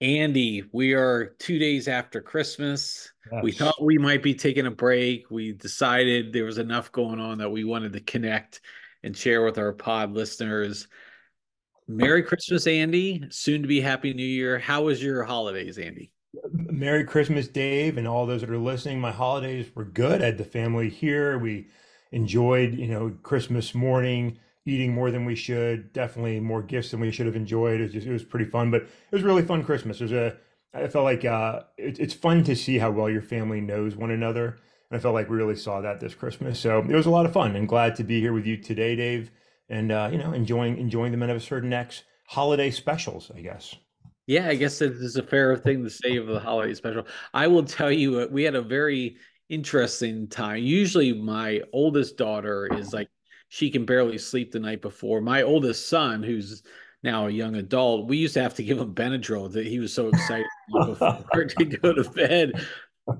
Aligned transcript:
Andy, 0.00 0.64
we 0.72 0.94
are 0.94 1.34
two 1.38 1.58
days 1.58 1.86
after 1.86 2.22
Christmas. 2.22 3.12
Yes. 3.30 3.42
We 3.42 3.52
thought 3.52 3.82
we 3.82 3.98
might 3.98 4.22
be 4.22 4.34
taking 4.34 4.66
a 4.66 4.70
break. 4.70 5.30
We 5.30 5.52
decided 5.52 6.32
there 6.32 6.46
was 6.46 6.56
enough 6.56 6.90
going 6.90 7.20
on 7.20 7.38
that 7.38 7.50
we 7.50 7.64
wanted 7.64 7.92
to 7.92 8.00
connect 8.00 8.62
and 9.02 9.14
share 9.14 9.44
with 9.44 9.58
our 9.58 9.72
pod 9.72 10.12
listeners. 10.12 10.88
Merry 11.86 12.22
Christmas, 12.22 12.66
Andy. 12.66 13.24
Soon 13.30 13.60
to 13.60 13.68
be 13.68 13.80
Happy 13.80 14.14
New 14.14 14.22
Year. 14.22 14.58
How 14.58 14.82
was 14.84 15.02
your 15.02 15.22
holidays, 15.24 15.76
Andy? 15.76 16.12
Merry 16.52 17.04
Christmas, 17.04 17.48
Dave, 17.48 17.98
and 17.98 18.08
all 18.08 18.24
those 18.24 18.40
that 18.40 18.50
are 18.50 18.56
listening. 18.56 19.00
My 19.00 19.12
holidays 19.12 19.70
were 19.74 19.84
good. 19.84 20.22
I 20.22 20.26
had 20.26 20.38
the 20.38 20.44
family 20.44 20.88
here. 20.88 21.38
We 21.38 21.68
enjoyed, 22.12 22.74
you 22.74 22.86
know, 22.86 23.10
Christmas 23.22 23.74
morning, 23.74 24.38
eating 24.66 24.94
more 24.94 25.10
than 25.10 25.24
we 25.24 25.34
should. 25.34 25.92
Definitely 25.92 26.40
more 26.40 26.62
gifts 26.62 26.90
than 26.90 27.00
we 27.00 27.10
should 27.10 27.26
have 27.26 27.36
enjoyed. 27.36 27.80
It 27.80 27.84
was 27.84 27.92
just, 27.92 28.06
it 28.06 28.12
was 28.12 28.24
pretty 28.24 28.44
fun, 28.44 28.70
but 28.70 28.82
it 28.82 29.12
was 29.12 29.22
really 29.22 29.42
fun 29.42 29.64
Christmas. 29.64 30.00
Was 30.00 30.12
a, 30.12 30.36
I 30.74 30.86
felt 30.88 31.04
like 31.04 31.24
uh, 31.24 31.62
it, 31.78 31.98
it's 31.98 32.14
fun 32.14 32.44
to 32.44 32.54
see 32.54 32.78
how 32.78 32.90
well 32.90 33.10
your 33.10 33.22
family 33.22 33.60
knows 33.60 33.96
one 33.96 34.10
another. 34.10 34.58
And 34.90 34.98
I 34.98 35.00
felt 35.00 35.14
like 35.14 35.30
we 35.30 35.36
really 35.36 35.56
saw 35.56 35.80
that 35.80 36.00
this 36.00 36.14
Christmas. 36.14 36.58
So 36.58 36.80
it 36.80 36.94
was 36.94 37.06
a 37.06 37.10
lot 37.10 37.26
of 37.26 37.32
fun 37.32 37.56
and 37.56 37.68
glad 37.68 37.94
to 37.96 38.04
be 38.04 38.20
here 38.20 38.32
with 38.32 38.46
you 38.46 38.56
today, 38.56 38.96
Dave. 38.96 39.30
And, 39.68 39.92
uh, 39.92 40.08
you 40.10 40.18
know, 40.18 40.32
enjoying, 40.32 40.78
enjoying 40.78 41.12
the 41.12 41.18
Men 41.18 41.30
of 41.30 41.36
a 41.36 41.40
Certain 41.40 41.72
X 41.72 42.02
holiday 42.26 42.70
specials, 42.70 43.30
I 43.34 43.40
guess. 43.40 43.74
Yeah, 44.26 44.48
I 44.48 44.54
guess 44.54 44.80
it 44.80 44.92
is 44.92 45.16
a 45.16 45.22
fair 45.22 45.56
thing 45.56 45.82
to 45.84 45.90
say 45.90 46.16
of 46.16 46.26
the 46.26 46.38
holiday 46.38 46.74
special. 46.74 47.06
I 47.34 47.46
will 47.46 47.64
tell 47.64 47.90
you, 47.90 48.20
uh, 48.20 48.26
we 48.30 48.44
had 48.44 48.54
a 48.54 48.62
very 48.62 49.16
interesting 49.48 50.28
time. 50.28 50.62
Usually, 50.62 51.12
my 51.12 51.60
oldest 51.72 52.16
daughter 52.16 52.68
is 52.76 52.92
like, 52.92 53.08
she 53.50 53.68
can 53.68 53.84
barely 53.84 54.16
sleep 54.16 54.52
the 54.52 54.60
night 54.60 54.80
before. 54.80 55.20
My 55.20 55.42
oldest 55.42 55.88
son, 55.88 56.22
who's 56.22 56.62
now 57.02 57.26
a 57.26 57.30
young 57.30 57.56
adult, 57.56 58.06
we 58.06 58.16
used 58.16 58.34
to 58.34 58.42
have 58.42 58.54
to 58.54 58.62
give 58.62 58.78
him 58.78 58.94
Benadryl 58.94 59.52
that 59.52 59.66
he 59.66 59.80
was 59.80 59.92
so 59.92 60.08
excited 60.08 60.46
before 60.72 61.44
to 61.58 61.64
go 61.64 61.92
to 61.92 62.08
bed. 62.10 62.52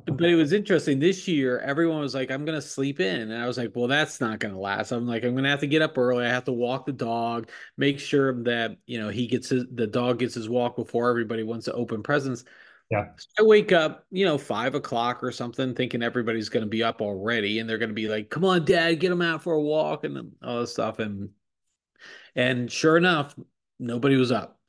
But 0.06 0.28
it 0.28 0.36
was 0.36 0.53
interesting 0.53 1.01
this 1.01 1.27
year 1.27 1.58
everyone 1.58 1.98
was 2.01 2.14
like 2.14 2.31
i'm 2.31 2.45
gonna 2.45 2.62
sleep 2.62 3.01
in. 3.01 3.33
And 3.33 3.42
i 3.42 3.47
was 3.48 3.58
like 3.58 3.73
well 3.75 3.89
that's 3.89 4.20
not 4.20 4.39
gonna 4.39 4.58
last. 4.58 4.92
I'm 4.92 5.05
like 5.05 5.25
i'm 5.25 5.34
gonna 5.34 5.51
have 5.51 5.61
to 5.61 5.67
get 5.67 5.83
up 5.83 5.98
early. 5.98 6.25
I 6.25 6.28
have 6.28 6.45
to 6.45 6.53
walk 6.53 6.86
the 6.86 6.92
dog 6.92 7.51
make 7.77 7.98
sure 7.98 8.41
that 8.45 8.77
you 8.86 9.01
know 9.01 9.08
he 9.08 9.27
gets 9.27 9.48
his 9.48 9.64
the 9.73 9.89
dog 9.89 10.20
gets 10.20 10.34
his 10.34 10.48
walk 10.48 10.77
before 10.77 11.11
everybody 11.11 11.42
wants 11.42 11.64
to 11.64 11.73
open 11.73 12.05
presents 12.05 12.45
yeah 12.91 13.06
i 13.38 13.42
wake 13.42 13.72
up 13.72 14.05
you 14.10 14.24
know 14.24 14.38
five 14.38 14.74
o'clock 14.74 15.22
or 15.22 15.33
something 15.33 15.74
thinking 15.74 16.02
everybody's 16.02 16.48
gonna 16.48 16.66
be 16.66 16.83
up 16.83 17.00
already 17.00 17.58
and 17.58 17.69
they're 17.69 17.78
gonna 17.78 17.92
be 17.92 18.08
like 18.08 18.30
come 18.30 18.44
on 18.44 18.64
dad 18.64 18.94
get 19.00 19.12
him 19.12 19.22
out 19.22 19.42
for 19.42 19.55
a 19.55 19.60
walk 19.60 20.05
and 20.05 20.33
all 20.42 20.60
this 20.60 20.72
stuff 20.72 20.98
and 20.98 21.30
and 22.34 22.70
sure 22.70 22.96
enough 22.96 23.34
nobody 23.78 24.16
was 24.16 24.33
up 24.33 24.61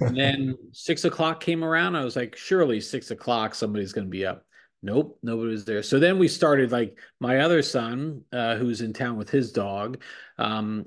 and 0.00 0.16
then 0.16 0.56
six 0.72 1.04
o'clock 1.04 1.40
came 1.40 1.62
around. 1.62 1.96
I 1.96 2.04
was 2.04 2.16
like, 2.16 2.36
surely 2.36 2.80
six 2.80 3.10
o'clock, 3.10 3.54
somebody's 3.54 3.92
going 3.92 4.06
to 4.06 4.10
be 4.10 4.26
up. 4.26 4.44
Nope, 4.82 5.18
nobody 5.22 5.50
was 5.50 5.64
there. 5.66 5.82
So 5.82 5.98
then 5.98 6.18
we 6.18 6.26
started 6.26 6.72
like 6.72 6.98
my 7.20 7.40
other 7.40 7.62
son, 7.62 8.22
uh, 8.32 8.56
who's 8.56 8.80
in 8.80 8.94
town 8.94 9.16
with 9.16 9.28
his 9.28 9.52
dog. 9.52 10.02
Um, 10.38 10.86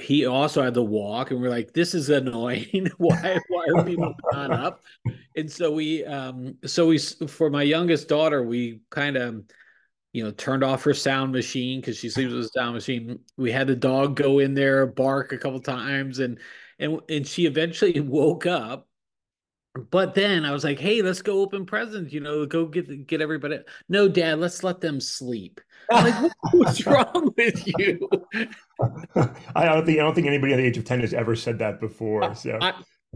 he 0.00 0.26
also 0.26 0.62
had 0.62 0.74
the 0.74 0.82
walk, 0.82 1.30
and 1.30 1.40
we're 1.40 1.48
like, 1.48 1.72
this 1.72 1.94
is 1.94 2.10
annoying. 2.10 2.90
why, 2.98 3.38
why 3.48 3.66
are 3.74 3.84
people 3.84 4.14
not 4.32 4.50
up? 4.50 4.82
And 5.36 5.50
so 5.50 5.72
we, 5.72 6.04
um, 6.04 6.56
so 6.66 6.86
we, 6.86 6.98
for 6.98 7.48
my 7.48 7.62
youngest 7.62 8.06
daughter, 8.06 8.44
we 8.44 8.82
kind 8.90 9.16
of, 9.16 9.42
you 10.12 10.22
know, 10.22 10.32
turned 10.32 10.62
off 10.62 10.84
her 10.84 10.92
sound 10.92 11.32
machine 11.32 11.80
because 11.80 11.96
she 11.96 12.10
sleeps 12.10 12.32
with 12.32 12.44
a 12.44 12.48
sound 12.48 12.74
machine. 12.74 13.20
We 13.38 13.52
had 13.52 13.68
the 13.68 13.76
dog 13.76 14.16
go 14.16 14.38
in 14.38 14.52
there, 14.52 14.86
bark 14.86 15.32
a 15.32 15.38
couple 15.38 15.60
times, 15.60 16.18
and 16.18 16.38
and 16.78 17.00
and 17.08 17.26
she 17.26 17.46
eventually 17.46 18.00
woke 18.00 18.44
up 18.44 18.86
but 19.90 20.14
then 20.14 20.44
I 20.44 20.52
was 20.52 20.64
like, 20.64 20.78
"Hey, 20.78 21.02
let's 21.02 21.22
go 21.22 21.40
open 21.40 21.64
presents. 21.64 22.12
You 22.12 22.20
know, 22.20 22.44
go 22.46 22.66
get 22.66 23.06
get 23.06 23.20
everybody." 23.20 23.60
No, 23.88 24.08
Dad, 24.08 24.38
let's 24.40 24.64
let 24.64 24.80
them 24.80 25.00
sleep. 25.00 25.60
I'm 25.90 26.04
like, 26.04 26.32
what's 26.52 26.86
wrong 26.86 27.32
with 27.36 27.66
you? 27.78 28.08
I 29.54 29.64
don't 29.64 29.86
think 29.86 29.98
I 29.98 30.02
don't 30.02 30.14
think 30.14 30.26
anybody 30.26 30.52
at 30.52 30.56
the 30.56 30.64
age 30.64 30.78
of 30.78 30.84
ten 30.84 31.00
has 31.00 31.14
ever 31.14 31.36
said 31.36 31.58
that 31.60 31.80
before. 31.80 32.34
So 32.34 32.58
I, 32.60 32.74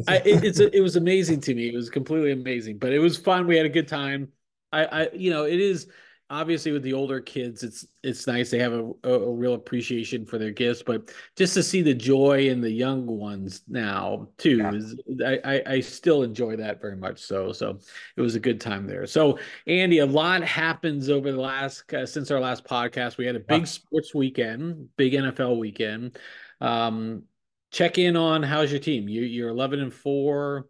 I, 0.09 0.17
it, 0.19 0.45
it's 0.45 0.61
it 0.61 0.81
was 0.81 0.97
amazing 0.97 1.41
to 1.43 1.55
me. 1.55 1.69
It 1.69 1.75
was 1.75 1.91
completely 1.91 2.33
amazing, 2.33 2.79
but 2.79 2.93
it 2.93 2.99
was 2.99 3.17
fun. 3.17 3.47
We 3.47 3.57
had 3.57 3.67
a 3.67 3.71
good 3.71 3.89
time. 3.89 4.29
I, 4.73 4.85
I 4.85 5.09
you 5.13 5.31
know, 5.31 5.45
it 5.45 5.61
is 5.61 5.89
obviously 6.31 6.73
with 6.73 6.83
the 6.83 6.93
older 6.93 7.21
kids 7.21 7.63
it's 7.63 7.87
it's 8.03 8.27
nice 8.27 8.51
they 8.51 8.59
have 8.59 8.73
a, 8.73 8.93
a, 9.05 9.31
real 9.31 9.55
appreciation 9.55 10.25
for 10.25 10.39
their 10.39 10.51
gifts 10.51 10.83
but 10.83 11.11
just 11.37 11.53
to 11.53 11.63
see 11.63 11.83
the 11.83 11.93
joy 11.93 12.49
in 12.49 12.63
the 12.63 12.71
young 12.71 13.07
ones 13.07 13.63
now 13.69 14.27
too 14.39 14.57
yeah. 14.57 14.73
is, 14.73 14.97
I, 15.25 15.63
I 15.67 15.81
still 15.81 16.23
enjoy 16.23 16.57
that 16.57 16.81
very 16.81 16.97
much 16.97 17.21
so 17.21 17.53
so 17.53 17.79
it 18.17 18.21
was 18.23 18.35
a 18.35 18.41
good 18.41 18.61
time 18.61 18.87
there. 18.87 19.07
So 19.07 19.39
andy 19.67 19.99
a 19.99 20.07
lot 20.07 20.43
happens 20.43 21.11
over 21.11 21.31
the 21.31 21.41
last 21.41 21.93
uh, 21.93 22.07
since 22.07 22.31
our 22.31 22.41
last 22.41 22.65
podcast. 22.65 23.19
We 23.19 23.27
had 23.27 23.37
a 23.37 23.41
big 23.41 23.61
yeah. 23.61 23.67
sports 23.67 24.15
weekend 24.15 24.89
big 24.97 25.13
nfl 25.13 25.59
weekend. 25.59 26.19
Um 26.61 27.25
check 27.71 27.99
in 27.99 28.17
on 28.17 28.43
how's 28.43 28.71
your 28.71 28.81
team? 28.81 29.09
You, 29.09 29.23
you're 29.23 29.51
11 29.51 29.81
and 29.81 29.93
4 29.93 30.69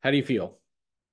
how 0.00 0.10
do 0.10 0.16
you 0.16 0.24
feel 0.24 0.55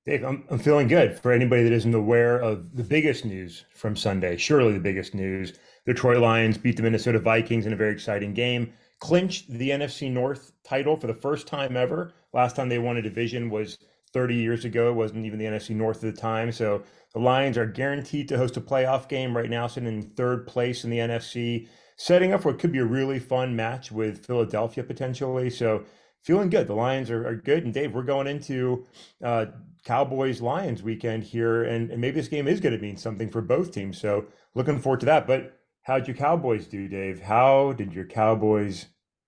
Dave, 0.06 0.24
I'm, 0.25 0.44
I'm 0.50 0.59
feeling 0.59 0.90
good. 0.90 1.18
For 1.18 1.31
anybody 1.31 1.64
that 1.64 1.72
isn't 1.72 1.94
aware 1.94 2.38
of 2.38 2.75
the 2.75 2.84
biggest 2.84 3.24
news 3.24 3.64
from 3.74 3.96
Sunday, 3.96 4.36
surely 4.36 4.74
the 4.74 4.80
biggest 4.80 5.16
news, 5.16 5.53
the 5.86 5.94
Detroit 5.94 6.18
Lions 6.18 6.58
beat 6.58 6.75
the 6.75 6.84
Minnesota 6.84 7.19
Vikings 7.19 7.66
in 7.66 7.72
a 7.72 7.78
very 7.78 7.94
exciting 7.94 8.34
game, 8.34 8.74
clinched 9.00 9.50
the 9.50 9.69
NFC 9.69 10.12
North 10.12 10.52
title 10.66 10.97
for 10.97 11.08
the 11.08 11.13
first 11.13 11.47
time 11.47 11.78
ever. 11.78 12.13
Last 12.34 12.58
time 12.58 12.68
they 12.68 12.80
won 12.80 12.97
a 12.97 13.02
division 13.02 13.50
was 13.50 13.78
30 14.12 14.36
years 14.36 14.66
ago. 14.66 14.90
It 14.90 14.96
wasn't 14.96 15.25
even 15.25 15.40
the 15.40 15.46
NFC 15.46 15.74
North 15.74 16.03
at 16.03 16.13
the 16.13 16.22
time. 16.22 16.52
So 16.52 16.84
the 17.13 17.19
Lions 17.19 17.58
are 17.58 17.66
guaranteed 17.66 18.28
to 18.28 18.38
host 18.38 18.58
a 18.58 18.62
playoff 18.62 19.08
game 19.08 19.36
right 19.36 19.50
now, 19.50 19.68
sitting 19.68 19.88
in 19.88 20.02
third 20.02 20.47
place 20.47 20.84
in 20.84 20.90
the 20.90 21.00
NFC, 21.00 21.69
setting 21.96 22.34
up 22.34 22.44
what 22.44 22.59
could 22.59 22.74
be 22.74 22.80
a 22.80 22.86
really 22.86 23.19
fun 23.19 23.56
match 23.56 23.90
with 23.90 24.25
Philadelphia 24.25 24.84
potentially. 24.84 25.50
So 25.50 25.86
feeling 26.19 26.50
good. 26.50 26.68
The 26.68 26.75
Lions 26.75 27.09
are, 27.09 27.25
are 27.25 27.36
good. 27.36 27.63
And 27.63 27.74
Dave, 27.74 27.94
we're 27.94 28.03
going 28.03 28.28
into 28.28 28.86
uh, 29.24 29.46
Cowboys 29.83 30.41
Lions 30.41 30.81
weekend 30.81 31.23
here, 31.23 31.63
and, 31.63 31.91
and 31.91 31.99
maybe 31.99 32.16
this 32.16 32.27
game 32.27 32.47
is 32.47 32.59
going 32.59 32.75
to 32.75 32.81
mean 32.81 32.97
something 32.97 33.29
for 33.29 33.41
both 33.41 33.71
teams. 33.71 33.99
So 33.99 34.25
looking 34.55 34.79
forward 34.79 35.01
to 35.01 35.05
that. 35.07 35.27
But 35.27 35.59
how'd 35.83 36.07
your 36.07 36.16
Cowboys 36.16 36.67
do, 36.67 36.88
Dave? 36.88 37.19
How 37.21 37.73
did 37.73 37.94
your 37.94 38.05
Cowboys 38.05 38.85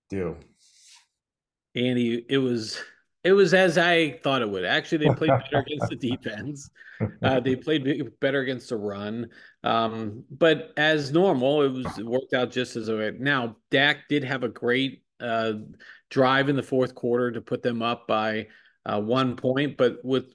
do? 0.08 0.36
Andy, 1.74 2.24
it 2.28 2.38
was 2.38 2.80
it 3.22 3.32
was 3.32 3.52
as 3.52 3.76
I 3.76 4.12
thought 4.22 4.40
it 4.40 4.48
would. 4.48 4.64
Actually, 4.64 5.08
they 5.08 5.14
played 5.14 5.30
better 5.30 5.58
against 5.66 5.88
the 5.88 5.96
defense. 5.96 6.70
Uh, 7.22 7.40
they 7.40 7.56
played 7.56 8.18
better 8.20 8.40
against 8.40 8.70
the 8.70 8.76
run. 8.76 9.28
Um, 9.64 10.24
but 10.30 10.72
as 10.76 11.12
normal, 11.12 11.62
it 11.62 11.72
was 11.72 11.98
it 11.98 12.06
worked 12.06 12.32
out 12.32 12.50
just 12.50 12.76
as 12.76 12.88
it. 12.88 13.20
Now, 13.20 13.56
Dak 13.70 14.08
did 14.08 14.24
have 14.24 14.44
a 14.44 14.48
great 14.48 15.02
uh, 15.20 15.54
drive 16.08 16.48
in 16.48 16.56
the 16.56 16.62
fourth 16.62 16.94
quarter 16.94 17.32
to 17.32 17.40
put 17.40 17.62
them 17.62 17.82
up 17.82 18.06
by 18.06 18.46
uh, 18.86 19.00
one 19.00 19.36
point, 19.36 19.76
but 19.76 20.04
with 20.04 20.26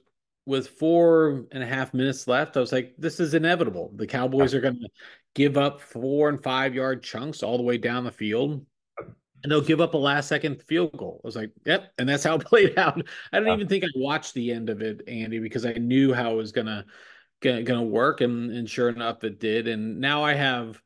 with 0.44 0.68
four 0.68 1.46
and 1.52 1.62
a 1.62 1.66
half 1.66 1.94
minutes 1.94 2.26
left, 2.26 2.56
I 2.56 2.60
was 2.60 2.72
like, 2.72 2.94
this 2.98 3.20
is 3.20 3.34
inevitable. 3.34 3.92
The 3.94 4.06
Cowboys 4.06 4.54
are 4.54 4.60
going 4.60 4.80
to 4.80 4.88
give 5.34 5.56
up 5.56 5.80
four 5.80 6.28
and 6.28 6.42
five 6.42 6.74
yard 6.74 7.02
chunks 7.02 7.42
all 7.42 7.56
the 7.56 7.62
way 7.62 7.78
down 7.78 8.04
the 8.04 8.10
field. 8.10 8.64
And 8.98 9.50
they'll 9.50 9.60
give 9.60 9.80
up 9.80 9.94
a 9.94 9.98
last 9.98 10.28
second 10.28 10.62
field 10.62 10.96
goal. 10.96 11.20
I 11.24 11.26
was 11.26 11.36
like, 11.36 11.50
yep. 11.64 11.92
And 11.98 12.08
that's 12.08 12.24
how 12.24 12.36
it 12.36 12.44
played 12.46 12.78
out. 12.78 13.02
I 13.32 13.40
don't 13.40 13.48
even 13.48 13.68
think 13.68 13.84
I 13.84 13.88
watched 13.96 14.34
the 14.34 14.52
end 14.52 14.70
of 14.70 14.82
it, 14.82 15.02
Andy, 15.08 15.38
because 15.38 15.66
I 15.66 15.72
knew 15.72 16.12
how 16.12 16.32
it 16.32 16.36
was 16.36 16.52
gonna 16.52 16.84
gonna, 17.40 17.62
gonna 17.62 17.82
work. 17.82 18.20
And, 18.20 18.52
and 18.52 18.68
sure 18.68 18.88
enough, 18.88 19.24
it 19.24 19.40
did. 19.40 19.68
And 19.68 20.00
now 20.00 20.22
I 20.22 20.34
have 20.34 20.80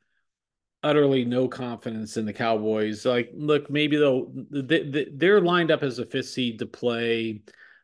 utterly 0.82 1.24
no 1.24 1.48
confidence 1.48 2.16
in 2.16 2.24
the 2.24 2.32
Cowboys. 2.32 3.04
Like, 3.04 3.30
look, 3.34 3.70
maybe 3.70 3.96
they'll 3.96 4.32
they, 4.50 5.08
they're 5.12 5.40
lined 5.40 5.70
up 5.70 5.82
as 5.82 5.98
a 5.98 6.06
fifth 6.06 6.28
seed 6.28 6.58
to 6.60 6.66
play 6.66 7.42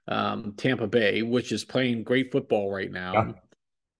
um, 0.08 0.54
Tampa 0.56 0.86
Bay, 0.86 1.22
which 1.22 1.52
is 1.52 1.64
playing 1.64 2.04
great 2.04 2.32
football 2.32 2.72
right 2.72 2.90
now. 2.90 3.12
Yeah. 3.12 3.32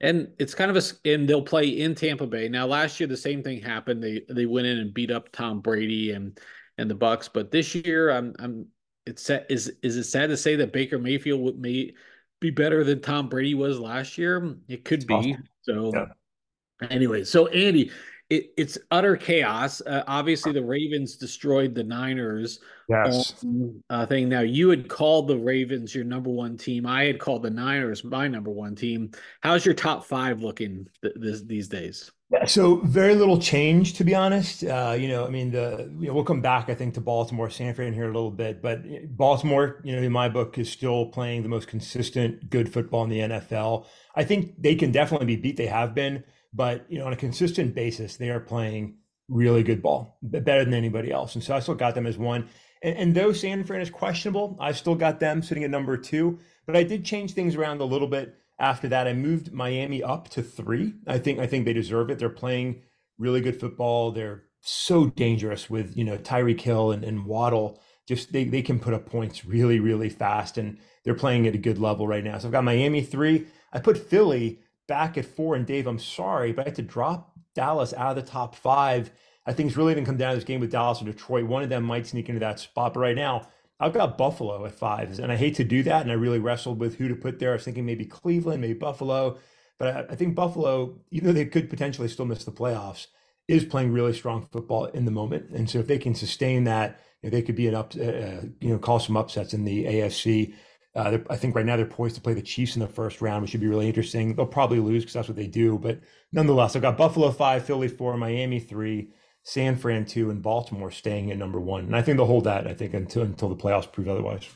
And 0.01 0.29
it's 0.39 0.55
kind 0.55 0.71
of 0.71 0.77
a 0.77 1.09
and 1.09 1.29
they'll 1.29 1.43
play 1.43 1.69
in 1.69 1.95
Tampa 1.95 2.27
Bay. 2.27 2.49
Now 2.49 2.67
last 2.67 2.99
year 2.99 3.07
the 3.07 3.17
same 3.17 3.43
thing 3.43 3.61
happened. 3.61 4.03
They 4.03 4.23
they 4.29 4.47
went 4.47 4.67
in 4.67 4.79
and 4.79 4.93
beat 4.93 5.13
up 5.13 5.31
Tom 5.31 5.61
Brady 5.61 6.11
and 6.11 6.39
and 6.77 6.91
the 6.91 6.97
Bucs, 6.97 7.29
but 7.33 7.53
this 7.53 7.75
year 7.75 8.11
I'm 8.11 8.35
I'm 8.41 8.67
it's 9.07 9.23
sad, 9.23 9.47
is 9.49 9.73
is 9.83 9.97
it 9.97 10.05
sad 10.05 10.31
to 10.31 10.37
say 10.37 10.57
that 10.57 10.73
Baker 10.73 10.99
Mayfield 10.99 11.41
would 11.41 11.59
may 11.59 11.93
be 12.41 12.51
better 12.51 12.83
than 12.83 13.01
Tom 13.01 13.29
Brady 13.29 13.55
was 13.55 13.79
last 13.79 14.19
year? 14.19 14.57
It 14.69 14.85
could 14.85 15.07
be. 15.07 15.15
Awesome. 15.15 15.45
So 15.63 15.93
yeah. 15.95 16.89
anyway, 16.91 17.23
so 17.23 17.47
Andy, 17.49 17.93
it, 18.33 18.53
it's 18.57 18.79
utter 18.91 19.15
chaos. 19.17 19.83
Uh, 19.83 20.03
obviously, 20.07 20.53
the 20.53 20.65
Ravens 20.65 21.17
destroyed 21.17 21.75
the 21.75 21.85
Niners. 21.85 22.61
Yes. 22.89 23.45
uh, 23.89 24.05
thing. 24.05 24.29
Now, 24.29 24.41
you 24.41 24.69
had 24.69 24.89
called 24.89 25.29
the 25.29 25.39
Ravens 25.39 25.95
your 25.95 26.05
number 26.05 26.31
one 26.31 26.59
team. 26.59 26.85
I 26.85 27.05
had 27.05 27.19
called 27.19 27.43
the 27.43 27.51
Niners 27.51 28.05
my 28.05 28.29
number 28.29 28.51
one 28.51 28.75
team. 28.75 29.13
How's 29.41 29.65
your 29.65 29.75
top 29.75 30.05
five 30.05 30.43
looking 30.43 30.87
th- 31.01 31.15
this, 31.17 31.43
these 31.43 31.69
days? 31.69 32.11
So 32.47 32.77
very 32.77 33.15
little 33.15 33.39
change, 33.39 33.95
to 33.95 34.05
be 34.05 34.15
honest. 34.15 34.65
Uh, 34.65 34.97
you 34.99 35.09
know, 35.09 35.25
I 35.27 35.31
mean, 35.31 35.53
the 35.53 35.91
you 35.99 36.09
know, 36.09 36.15
we'll 36.15 36.25
come 36.25 36.41
back, 36.41 36.69
I 36.69 36.75
think, 36.75 36.95
to 36.95 37.01
Baltimore, 37.01 37.49
San 37.49 37.73
Fran 37.75 37.89
in 37.89 37.95
here 37.95 38.11
a 38.11 38.13
little 38.13 38.31
bit, 38.31 38.61
but 38.61 38.83
Baltimore, 39.17 39.81
you 39.85 39.95
know, 39.95 40.03
in 40.03 40.13
my 40.13 40.29
book, 40.29 40.59
is 40.59 40.71
still 40.71 41.07
playing 41.07 41.43
the 41.43 41.49
most 41.49 41.69
consistent, 41.69 42.51
good 42.51 42.73
football 42.73 43.05
in 43.05 43.11
the 43.11 43.21
NFL. 43.21 43.87
I 44.15 44.25
think 44.25 44.61
they 44.61 44.75
can 44.75 44.93
definitely 44.93 45.27
be 45.27 45.37
beat. 45.37 45.57
They 45.57 45.67
have 45.67 45.95
been, 45.95 46.25
but 46.53 46.85
you 46.89 46.99
know, 46.99 47.07
on 47.07 47.13
a 47.13 47.17
consistent 47.17 47.75
basis, 47.75 48.17
they 48.17 48.31
are 48.31 48.41
playing 48.41 48.97
really 49.29 49.63
good 49.63 49.83
ball, 49.83 50.19
better 50.23 50.65
than 50.65 50.75
anybody 50.75 51.11
else. 51.11 51.35
And 51.35 51.43
so 51.43 51.55
I 51.55 51.61
still 51.61 51.75
got 51.75 51.95
them 51.95 52.07
as 52.07 52.19
one. 52.19 52.49
And, 52.83 52.97
and 52.97 53.15
though 53.15 53.33
San 53.33 53.65
Fran 53.65 53.81
is 53.81 53.91
questionable, 53.91 54.57
I 54.61 54.73
still 54.73 54.95
got 54.95 55.21
them 55.21 55.43
sitting 55.43 55.65
at 55.65 55.71
number 55.71 55.97
two. 55.97 56.39
But 56.67 56.77
I 56.77 56.83
did 56.83 57.05
change 57.05 57.33
things 57.33 57.57
around 57.57 57.81
a 57.81 57.85
little 57.85 58.09
bit 58.09 58.37
after 58.59 58.89
that. 58.89 59.09
I 59.09 59.13
moved 59.13 59.53
Miami 59.53 60.03
up 60.03 60.29
to 60.31 60.43
three. 60.43 60.95
I 61.07 61.19
think 61.19 61.39
I 61.39 61.47
think 61.47 61.65
they 61.65 61.73
deserve 61.73 62.11
it. 62.11 62.19
They're 62.19 62.29
playing 62.29 62.83
really 63.19 63.41
good 63.41 63.59
football. 63.59 64.13
They're 64.13 64.45
so 64.61 65.07
dangerous 65.07 65.69
with 65.69 65.97
you 65.97 66.05
know 66.05 66.19
Tyreek 66.19 66.61
Hill 66.61 66.93
and, 66.93 67.05
and 67.05 67.27
Waddle. 67.27 67.81
Just 68.07 68.33
they 68.33 68.45
they 68.45 68.63
can 68.63 68.79
put 68.79 68.95
up 68.95 69.07
points 69.07 69.45
really 69.45 69.81
really 69.81 70.09
fast, 70.09 70.59
and 70.59 70.79
they're 71.05 71.15
playing 71.15 71.47
at 71.47 71.55
a 71.55 71.59
good 71.59 71.79
level 71.79 72.07
right 72.07 72.25
now. 72.25 72.39
So 72.39 72.49
I've 72.49 72.53
got 72.53 72.65
Miami 72.65 73.03
three. 73.03 73.47
I 73.73 73.81
put 73.81 73.99
Philly 73.99 74.61
back 74.89 75.17
at 75.19 75.25
four. 75.25 75.55
And 75.55 75.67
Dave, 75.67 75.87
I'm 75.87 75.99
sorry, 75.99 76.53
but 76.53 76.63
I 76.63 76.69
had 76.69 76.77
to 76.77 76.83
drop 76.83 77.33
Dallas 77.55 77.93
out 77.95 78.17
of 78.17 78.25
the 78.25 78.31
top 78.31 78.55
five. 78.55 79.11
I 79.47 79.53
think 79.53 79.69
it's 79.69 79.77
really 79.77 79.95
going 79.95 80.05
to 80.05 80.09
come 80.09 80.19
down 80.19 80.31
to 80.31 80.37
this 80.37 80.45
game 80.45 80.61
with 80.61 80.71
Dallas 80.71 81.03
or 81.03 81.07
Detroit. 81.07 81.47
One 81.47 81.63
of 81.63 81.69
them 81.69 81.85
might 81.85 82.07
sneak 82.07 82.29
into 82.29 82.41
that 82.41 82.61
spot. 82.61 82.95
But 82.95 83.01
right 83.01 83.17
now, 83.17 83.49
I've 83.81 83.93
got 83.93 84.17
Buffalo 84.17 84.65
at 84.65 84.75
five. 84.75 85.19
And 85.19 85.33
I 85.33 85.37
hate 85.37 85.57
to 85.57 85.65
do 85.65 85.83
that. 85.83 86.03
And 86.03 86.11
I 86.11 86.15
really 86.15 86.39
wrestled 86.39 86.79
with 86.79 86.97
who 86.97 87.09
to 87.09 87.17
put 87.17 87.39
there. 87.39 87.51
I 87.51 87.55
was 87.55 87.65
thinking 87.65 87.87
maybe 87.87 88.05
Cleveland, 88.05 88.61
maybe 88.61 88.75
Buffalo. 88.75 89.39
But 89.79 89.89
I, 89.89 90.13
I 90.13 90.15
think 90.15 90.35
Buffalo, 90.35 91.01
even 91.11 91.29
though 91.29 91.33
they 91.33 91.47
could 91.47 91.69
potentially 91.69 92.09
still 92.09 92.27
miss 92.27 92.45
the 92.45 92.53
playoffs, 92.53 93.09
is 93.49 93.65
playing 93.65 93.93
really 93.93 94.13
strong 94.13 94.47
football 94.53 94.85
in 94.87 95.05
the 95.05 95.11
moment. 95.11 95.51
And 95.51 95.69
so 95.69 95.81
if 95.81 95.89
they 95.89 95.99
can 95.99 96.15
sustain 96.15 96.65
that, 96.65 97.01
you 97.21 97.29
know, 97.29 97.37
they 97.37 97.43
could 97.43 97.57
be 97.57 97.67
an 97.67 97.75
up, 97.75 97.93
uh, 97.99 98.03
uh 98.03 98.43
you 98.61 98.71
know, 98.71 98.79
call 98.79 99.01
some 99.01 99.17
upsets 99.17 99.53
in 99.53 99.65
the 99.65 99.85
AFC. 99.85 100.55
Uh, 100.95 101.19
I 101.31 101.37
think 101.37 101.55
right 101.55 101.65
now 101.65 101.77
they're 101.77 101.87
poised 101.87 102.17
to 102.17 102.21
play 102.21 102.35
the 102.35 102.43
Chiefs 102.43 102.77
in 102.77 102.81
the 102.81 102.87
first 102.87 103.23
round, 103.23 103.43
which 103.43 103.53
should 103.53 103.61
be 103.61 103.67
really 103.67 103.89
interesting. 103.89 104.35
They'll 104.35 104.47
probably 104.47 104.79
lose 104.79 105.03
because 105.03 105.15
that's 105.15 105.29
what 105.29 105.37
they 105.37 105.47
do. 105.47 105.79
But 105.79 106.01
nonetheless, 106.33 106.77
I've 106.77 106.83
got 106.83 106.99
Buffalo 106.99 107.31
five, 107.31 107.65
Philly 107.65 107.89
four, 107.89 108.17
Miami 108.17 108.61
three, 108.61 109.11
San 109.43 109.77
Fran 109.77 110.05
two, 110.05 110.31
and 110.31 110.43
Baltimore 110.43 110.91
staying 110.91 111.31
at 111.31 111.39
number 111.39 111.61
one. 111.61 111.85
And 111.85 111.97
I 111.97 112.03
think 112.03 112.19
they'll 112.19 112.27
hold 112.27 112.45
that. 112.45 112.67
I 112.67 112.75
think 112.75 112.93
until 112.93 113.23
until 113.23 113.49
the 113.49 113.57
playoffs 113.57 113.91
prove 113.91 114.09
otherwise. 114.09 114.47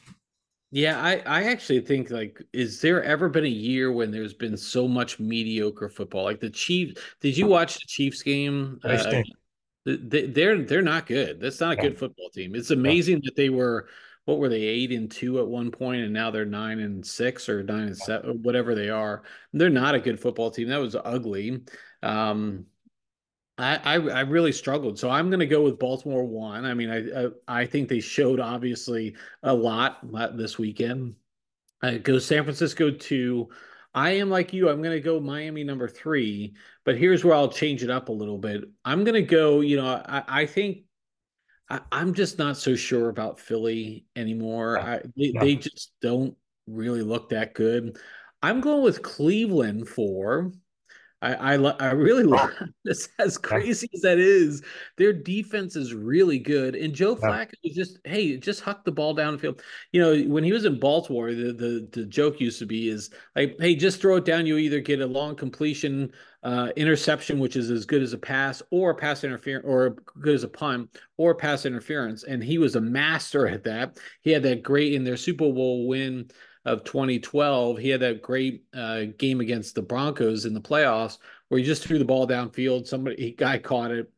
Yeah, 0.72 1.00
I, 1.00 1.22
I 1.24 1.44
actually 1.44 1.80
think 1.80 2.10
like, 2.10 2.42
is 2.52 2.80
there 2.80 3.02
ever 3.02 3.28
been 3.28 3.46
a 3.46 3.48
year 3.48 3.92
when 3.92 4.10
there's 4.10 4.34
been 4.34 4.56
so 4.56 4.86
much 4.86 5.18
mediocre 5.18 5.88
football? 5.88 6.24
Like 6.24 6.40
the 6.40 6.50
Chiefs, 6.50 7.00
did 7.20 7.36
you 7.36 7.46
watch 7.46 7.76
the 7.76 7.86
Chiefs 7.86 8.22
game? 8.22 8.78
Uh, 8.84 9.22
they, 9.86 10.26
they're 10.26 10.62
they're 10.62 10.82
not 10.82 11.06
good. 11.06 11.40
That's 11.40 11.60
not 11.60 11.74
a 11.74 11.76
yeah. 11.76 11.82
good 11.82 11.98
football 11.98 12.28
team. 12.30 12.54
It's 12.54 12.72
amazing 12.72 13.16
yeah. 13.16 13.20
that 13.24 13.36
they 13.36 13.48
were 13.48 13.86
what 14.26 14.38
were 14.38 14.48
they 14.48 14.62
eight 14.62 14.92
and 14.92 15.10
two 15.10 15.38
at 15.38 15.46
one 15.46 15.70
point 15.70 16.02
and 16.02 16.12
now 16.12 16.30
they're 16.30 16.44
nine 16.44 16.80
and 16.80 17.06
six 17.06 17.48
or 17.48 17.62
nine 17.62 17.84
and 17.84 17.96
seven 17.96 18.42
whatever 18.42 18.74
they 18.74 18.90
are. 18.90 19.22
They're 19.52 19.70
not 19.70 19.94
a 19.94 20.00
good 20.00 20.20
football 20.20 20.50
team. 20.50 20.68
That 20.68 20.80
was 20.80 20.96
ugly. 20.96 21.62
Um, 22.02 22.66
I, 23.56 23.76
I, 23.76 23.94
I 23.94 24.20
really 24.22 24.52
struggled. 24.52 24.98
So 24.98 25.08
i'm 25.08 25.30
going 25.30 25.40
to 25.40 25.46
go 25.46 25.62
with 25.62 25.78
baltimore 25.78 26.24
one. 26.24 26.64
I 26.64 26.74
mean 26.74 26.90
I, 26.90 27.26
I, 27.26 27.62
I 27.62 27.66
think 27.66 27.88
they 27.88 28.00
showed 28.00 28.40
obviously 28.40 29.16
a 29.42 29.54
lot 29.54 30.00
this 30.36 30.58
weekend. 30.58 31.14
I 31.80 31.98
go 31.98 32.18
san 32.18 32.42
francisco 32.42 32.90
two. 32.90 33.48
I 33.94 34.10
am 34.10 34.28
like 34.28 34.52
you. 34.52 34.68
I'm 34.68 34.82
going 34.82 34.94
to 34.94 35.00
go 35.00 35.18
Miami 35.20 35.64
number 35.64 35.88
three, 35.88 36.54
but 36.84 36.98
here's 36.98 37.24
where 37.24 37.34
I'll 37.34 37.48
change 37.48 37.82
it 37.82 37.88
up 37.88 38.10
a 38.10 38.12
little 38.12 38.36
bit. 38.36 38.64
I'm 38.84 39.04
going 39.04 39.14
to 39.14 39.22
go, 39.22 39.62
you 39.62 39.76
know, 39.76 39.86
I, 39.86 40.22
I 40.28 40.46
think 40.46 40.85
I, 41.68 41.80
am 41.92 42.14
just 42.14 42.38
not 42.38 42.56
so 42.56 42.76
sure 42.76 43.08
about 43.08 43.40
Philly 43.40 44.06
anymore. 44.14 44.78
I, 44.78 45.02
they, 45.16 45.32
they 45.38 45.56
just 45.56 45.92
don't 46.00 46.36
really 46.66 47.02
look 47.02 47.30
that 47.30 47.54
good. 47.54 47.98
I'm 48.42 48.60
going 48.60 48.82
with 48.82 49.02
Cleveland 49.02 49.88
for 49.88 50.52
I 51.22 51.54
I, 51.54 51.54
I 51.54 51.90
really 51.92 52.22
love 52.24 52.50
this. 52.84 53.08
As 53.18 53.38
crazy 53.38 53.88
as 53.94 54.00
that 54.02 54.18
is, 54.18 54.62
their 54.96 55.12
defense 55.12 55.76
is 55.76 55.94
really 55.94 56.38
good. 56.38 56.74
And 56.74 56.94
Joe 56.94 57.16
Flacco 57.16 57.52
yeah. 57.62 57.72
just 57.74 57.98
hey, 58.04 58.36
just 58.36 58.60
huck 58.60 58.84
the 58.84 58.92
ball 58.92 59.14
downfield. 59.14 59.60
You 59.92 60.00
know, 60.00 60.32
when 60.32 60.44
he 60.44 60.52
was 60.52 60.64
in 60.64 60.78
Baltimore, 60.78 61.32
the, 61.32 61.52
the 61.52 61.88
the 61.92 62.06
joke 62.06 62.40
used 62.40 62.58
to 62.58 62.66
be 62.66 62.88
is 62.88 63.10
like, 63.34 63.56
hey, 63.58 63.74
just 63.74 64.00
throw 64.00 64.16
it 64.16 64.24
down. 64.24 64.46
You 64.46 64.58
either 64.58 64.80
get 64.80 65.00
a 65.00 65.06
long 65.06 65.34
completion, 65.36 66.12
uh, 66.42 66.68
interception, 66.76 67.38
which 67.38 67.56
is 67.56 67.70
as 67.70 67.86
good 67.86 68.02
as 68.02 68.12
a 68.12 68.18
pass, 68.18 68.62
or 68.70 68.94
pass 68.94 69.24
interference, 69.24 69.64
or 69.66 69.96
good 70.20 70.34
as 70.34 70.44
a 70.44 70.48
punt, 70.48 70.98
or 71.16 71.34
pass 71.34 71.66
interference. 71.66 72.24
And 72.24 72.42
he 72.42 72.58
was 72.58 72.76
a 72.76 72.80
master 72.80 73.48
at 73.48 73.64
that. 73.64 73.98
He 74.22 74.30
had 74.30 74.42
that 74.42 74.62
great 74.62 74.92
in 74.92 75.04
their 75.04 75.16
Super 75.16 75.52
Bowl 75.52 75.86
win 75.86 76.30
of 76.66 76.82
2012, 76.82 77.78
he 77.78 77.88
had 77.88 78.00
that 78.00 78.20
great 78.20 78.64
uh, 78.74 79.04
game 79.16 79.40
against 79.40 79.76
the 79.76 79.82
Broncos 79.82 80.44
in 80.44 80.52
the 80.52 80.60
playoffs 80.60 81.18
where 81.48 81.58
he 81.58 81.64
just 81.64 81.84
threw 81.84 81.98
the 81.98 82.04
ball 82.04 82.26
downfield. 82.26 82.88
Somebody, 82.88 83.28
a 83.28 83.30
guy 83.32 83.58
caught 83.58 83.92
it, 83.92 84.10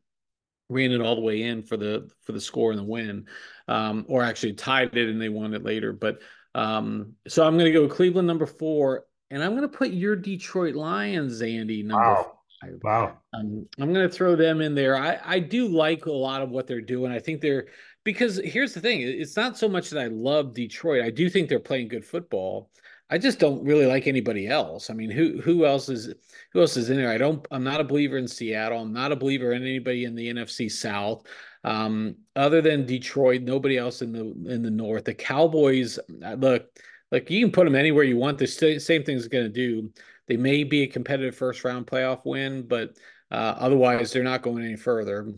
ran 0.67 0.91
it 0.91 0.99
all 0.99 1.15
the 1.15 1.21
way 1.21 1.43
in 1.43 1.61
for 1.61 1.77
the 1.77 2.09
for 2.23 2.31
the 2.31 2.41
score 2.41 2.71
and 2.71 2.79
the 2.79 2.83
win, 2.83 3.27
um, 3.67 4.03
or 4.09 4.23
actually 4.23 4.53
tied 4.53 4.97
it 4.97 5.09
and 5.09 5.21
they 5.21 5.29
won 5.29 5.53
it 5.53 5.63
later. 5.63 5.93
But 5.93 6.21
um, 6.55 7.13
so 7.27 7.45
I'm 7.45 7.53
going 7.53 7.71
to 7.71 7.79
go 7.79 7.87
Cleveland 7.87 8.27
number 8.27 8.47
four, 8.47 9.05
and 9.29 9.43
I'm 9.43 9.51
going 9.51 9.69
to 9.69 9.77
put 9.77 9.91
your 9.91 10.15
Detroit 10.15 10.73
Lions, 10.73 11.43
Andy, 11.43 11.83
number 11.83 12.03
wow. 12.03 12.37
five. 12.63 12.79
Wow. 12.81 13.17
Um, 13.31 13.67
I'm 13.79 13.93
going 13.93 14.09
to 14.09 14.13
throw 14.13 14.35
them 14.35 14.59
in 14.59 14.73
there. 14.73 14.97
I 14.97 15.19
I 15.23 15.39
do 15.39 15.67
like 15.67 16.07
a 16.07 16.11
lot 16.11 16.41
of 16.41 16.49
what 16.49 16.65
they're 16.65 16.81
doing. 16.81 17.11
I 17.11 17.19
think 17.19 17.41
they're 17.41 17.67
because 18.11 18.41
here's 18.43 18.73
the 18.73 18.81
thing 18.81 19.01
it's 19.01 19.35
not 19.35 19.57
so 19.57 19.69
much 19.69 19.91
that 19.91 20.01
I 20.01 20.07
love 20.07 20.53
Detroit. 20.53 21.03
I 21.03 21.11
do 21.11 21.29
think 21.29 21.47
they're 21.47 21.59
playing 21.59 21.89
good 21.89 22.03
football. 22.03 22.71
I 23.11 23.19
just 23.19 23.39
don't 23.39 23.63
really 23.63 23.85
like 23.85 24.07
anybody 24.07 24.47
else. 24.47 24.89
I 24.89 24.93
mean, 24.95 25.11
who 25.11 25.39
who 25.41 25.65
else 25.65 25.89
is 25.89 26.13
who 26.51 26.61
else 26.61 26.75
is 26.75 26.89
in 26.89 26.97
there? 26.97 27.11
I 27.11 27.19
don't. 27.19 27.45
I'm 27.51 27.63
not 27.63 27.81
a 27.81 27.83
believer 27.83 28.17
in 28.17 28.27
Seattle. 28.27 28.81
I'm 28.81 28.93
not 28.93 29.11
a 29.11 29.15
believer 29.15 29.53
in 29.53 29.61
anybody 29.61 30.05
in 30.05 30.15
the 30.15 30.27
NFC 30.33 30.71
South. 30.71 31.23
Um, 31.63 32.15
other 32.35 32.61
than 32.61 32.87
Detroit, 32.87 33.41
nobody 33.41 33.77
else 33.77 34.01
in 34.01 34.11
the 34.11 34.51
in 34.51 34.63
the 34.63 34.71
North. 34.71 35.05
The 35.05 35.13
Cowboys, 35.13 35.99
uh, 36.25 36.33
look, 36.33 36.65
like 37.11 37.29
you 37.29 37.45
can 37.45 37.51
put 37.51 37.65
them 37.65 37.75
anywhere 37.75 38.03
you 38.03 38.17
want. 38.17 38.39
The 38.39 38.47
same 38.47 39.03
thing's 39.03 39.27
going 39.27 39.45
to 39.45 39.49
do. 39.49 39.91
They 40.27 40.37
may 40.37 40.63
be 40.63 40.83
a 40.83 40.87
competitive 40.87 41.35
first 41.35 41.63
round 41.63 41.85
playoff 41.85 42.25
win, 42.25 42.67
but 42.67 42.97
uh, 43.29 43.55
otherwise 43.57 44.11
they're 44.11 44.23
not 44.23 44.41
going 44.41 44.63
any 44.63 44.77
further. 44.77 45.31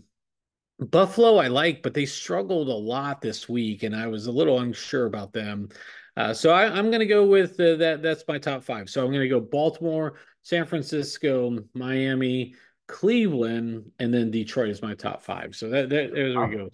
Buffalo, 0.82 1.38
I 1.38 1.48
like, 1.48 1.84
but 1.84 1.94
they 1.94 2.06
struggled 2.06 2.68
a 2.68 2.74
lot 2.74 3.22
this 3.22 3.48
week, 3.48 3.84
and 3.84 3.96
I 3.96 4.08
was 4.08 4.26
a 4.26 4.32
little 4.32 4.60
unsure 4.60 5.06
about 5.06 5.32
them. 5.32 5.70
Uh, 6.18 6.34
so 6.34 6.52
I, 6.52 6.78
am 6.78 6.90
going 6.90 7.00
to 7.00 7.06
go 7.06 7.26
with 7.26 7.60
uh, 7.60 7.76
that. 7.76 8.02
That's 8.02 8.24
my 8.28 8.38
top 8.38 8.64
five. 8.64 8.90
So 8.90 9.02
I'm 9.02 9.12
going 9.12 9.22
to 9.22 9.30
go 9.30 9.40
Baltimore, 9.40 10.16
San 10.42 10.66
Francisco, 10.66 11.58
Miami, 11.74 12.56
Cleveland, 12.88 13.92
and 14.00 14.14
then 14.14 14.32
Detroit 14.32 14.70
is 14.70 14.82
my 14.82 14.96
top 14.96 15.22
five. 15.22 15.56
So 15.56 15.70
that, 15.70 15.90
that 15.90 16.14
there 16.14 16.28
we 16.28 16.56
go. 16.56 16.70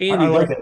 Andy, 0.00 0.24
I 0.24 0.28
like 0.28 0.50
it. 0.50 0.58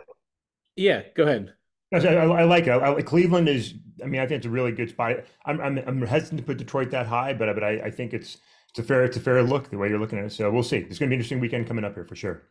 Yeah, 0.77 1.03
go 1.15 1.25
ahead. 1.25 1.55
I, 1.93 1.99
I, 1.99 2.45
like 2.45 2.67
it. 2.67 2.71
I, 2.71 2.95
I, 2.95 3.03
Cleveland 3.03 3.49
is. 3.49 3.75
I 4.03 4.07
mean, 4.07 4.21
I 4.21 4.27
think 4.27 4.39
it's 4.39 4.47
a 4.47 4.51
really 4.51 4.73
good 4.73 4.91
spot. 4.91 5.19
I'm, 5.47 5.61
I'm, 5.61 5.79
I'm 5.79 6.03
hesitant 6.03 6.41
to 6.41 6.45
put 6.45 6.59
Detroit 6.59 6.91
that 6.91 7.07
high, 7.07 7.33
but 7.33 7.55
but 7.55 7.63
I, 7.63 7.83
I 7.85 7.91
think 7.91 8.13
it's 8.13 8.39
it's 8.71 8.81
a 8.81 8.83
fair 8.83 9.05
it's 9.05 9.17
a 9.17 9.21
fair 9.21 9.41
look 9.45 9.71
the 9.71 9.79
way 9.79 9.89
you're 9.89 10.01
looking 10.01 10.19
at 10.19 10.25
it. 10.25 10.33
So 10.33 10.51
we'll 10.51 10.65
see. 10.65 10.79
It's 10.79 10.99
going 10.99 11.07
to 11.09 11.11
be 11.11 11.15
an 11.15 11.21
interesting 11.21 11.39
weekend 11.39 11.69
coming 11.69 11.85
up 11.85 11.95
here 11.95 12.05
for 12.05 12.17
sure. 12.17 12.43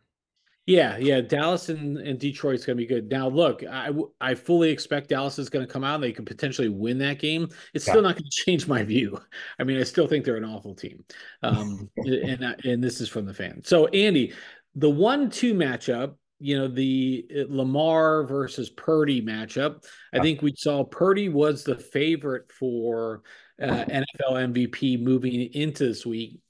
Yeah, 0.66 0.96
yeah, 0.96 1.20
Dallas 1.20 1.68
and, 1.68 1.98
and 1.98 2.18
Detroit's 2.18 2.64
going 2.64 2.78
to 2.78 2.82
be 2.82 2.86
good. 2.86 3.10
Now, 3.10 3.28
look, 3.28 3.62
I 3.64 3.90
I 4.18 4.34
fully 4.34 4.70
expect 4.70 5.10
Dallas 5.10 5.38
is 5.38 5.50
going 5.50 5.66
to 5.66 5.70
come 5.70 5.84
out 5.84 5.96
and 5.96 6.04
they 6.04 6.12
could 6.12 6.24
potentially 6.24 6.70
win 6.70 6.96
that 6.98 7.18
game. 7.18 7.48
It's 7.74 7.86
yeah. 7.86 7.92
still 7.92 8.02
not 8.02 8.14
going 8.14 8.24
to 8.30 8.44
change 8.44 8.66
my 8.66 8.82
view. 8.82 9.18
I 9.58 9.64
mean, 9.64 9.78
I 9.78 9.82
still 9.82 10.06
think 10.06 10.24
they're 10.24 10.36
an 10.36 10.44
awful 10.44 10.74
team, 10.74 11.04
um, 11.42 11.90
and 11.96 12.56
and 12.64 12.82
this 12.82 13.02
is 13.02 13.10
from 13.10 13.26
the 13.26 13.34
fan. 13.34 13.60
So, 13.62 13.88
Andy, 13.88 14.32
the 14.74 14.88
one-two 14.88 15.52
matchup, 15.52 16.14
you 16.40 16.58
know, 16.58 16.68
the 16.68 17.26
uh, 17.30 17.42
Lamar 17.48 18.24
versus 18.24 18.70
Purdy 18.70 19.20
matchup. 19.20 19.84
I 20.14 20.20
think 20.20 20.40
we 20.40 20.54
saw 20.56 20.82
Purdy 20.82 21.28
was 21.28 21.64
the 21.64 21.76
favorite 21.76 22.50
for 22.50 23.22
uh, 23.62 23.66
NFL 23.66 24.52
MVP 24.52 25.02
moving 25.02 25.52
into 25.52 25.86
this 25.86 26.06
week. 26.06 26.40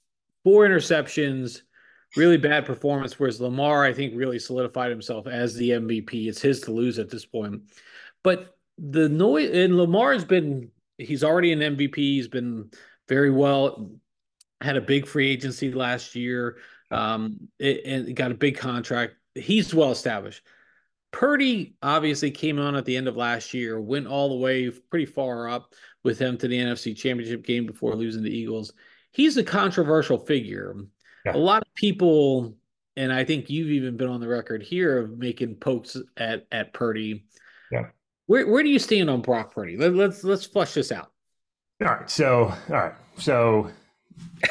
Four 0.45 0.65
interceptions 0.65 1.61
really 2.15 2.37
bad 2.37 2.65
performance. 2.65 3.19
Whereas 3.19 3.41
Lamar, 3.41 3.83
I 3.83 3.93
think, 3.93 4.13
really 4.15 4.39
solidified 4.39 4.89
himself 4.89 5.27
as 5.27 5.55
the 5.55 5.71
MVP. 5.71 6.27
It's 6.27 6.41
his 6.41 6.61
to 6.61 6.71
lose 6.71 6.99
at 6.99 7.09
this 7.09 7.25
point. 7.25 7.63
But 8.23 8.57
the 8.77 9.09
noise 9.09 9.51
and 9.51 9.77
Lamar 9.77 10.13
has 10.13 10.25
been 10.25 10.71
he's 10.97 11.23
already 11.23 11.51
an 11.51 11.59
MVP. 11.59 11.95
He's 11.95 12.27
been 12.27 12.71
very 13.07 13.31
well. 13.31 13.91
Had 14.61 14.77
a 14.77 14.81
big 14.81 15.05
free 15.05 15.29
agency 15.29 15.71
last 15.71 16.15
year, 16.15 16.57
um, 16.91 17.49
and 17.59 18.15
got 18.15 18.31
a 18.31 18.35
big 18.35 18.57
contract. 18.57 19.15
He's 19.35 19.73
well 19.73 19.91
established. 19.91 20.41
Purdy 21.11 21.75
obviously 21.81 22.31
came 22.31 22.59
on 22.59 22.75
at 22.75 22.85
the 22.85 22.97
end 22.97 23.07
of 23.07 23.15
last 23.15 23.53
year, 23.53 23.79
went 23.79 24.07
all 24.07 24.29
the 24.29 24.35
way 24.35 24.69
pretty 24.69 25.05
far 25.05 25.49
up 25.49 25.73
with 26.03 26.19
him 26.19 26.37
to 26.37 26.47
the 26.47 26.57
NFC 26.57 26.95
Championship 26.95 27.45
game 27.45 27.65
before 27.65 27.95
losing 27.95 28.23
the 28.23 28.35
Eagles. 28.35 28.73
He's 29.11 29.37
a 29.37 29.43
controversial 29.43 30.17
figure 30.17 30.75
yeah. 31.25 31.35
a 31.35 31.37
lot 31.37 31.61
of 31.61 31.73
people, 31.75 32.55
and 32.95 33.11
I 33.11 33.23
think 33.23 33.49
you've 33.49 33.69
even 33.69 33.97
been 33.97 34.09
on 34.09 34.19
the 34.19 34.27
record 34.27 34.63
here 34.63 34.99
of 34.99 35.17
making 35.17 35.55
pokes 35.55 35.97
at 36.17 36.45
at 36.51 36.73
Purdy. 36.73 37.25
Yeah. 37.71 37.87
Where 38.27 38.47
where 38.47 38.63
do 38.63 38.69
you 38.69 38.79
stand 38.79 39.09
on 39.09 39.21
Brock 39.21 39.53
Purdy? 39.53 39.77
Let, 39.77 39.93
let's 39.93 40.23
let's 40.23 40.45
flush 40.45 40.73
this 40.73 40.91
out. 40.91 41.11
All 41.81 41.87
right. 41.87 42.09
So 42.09 42.53
all 42.69 42.75
right. 42.75 42.93
So 43.17 43.69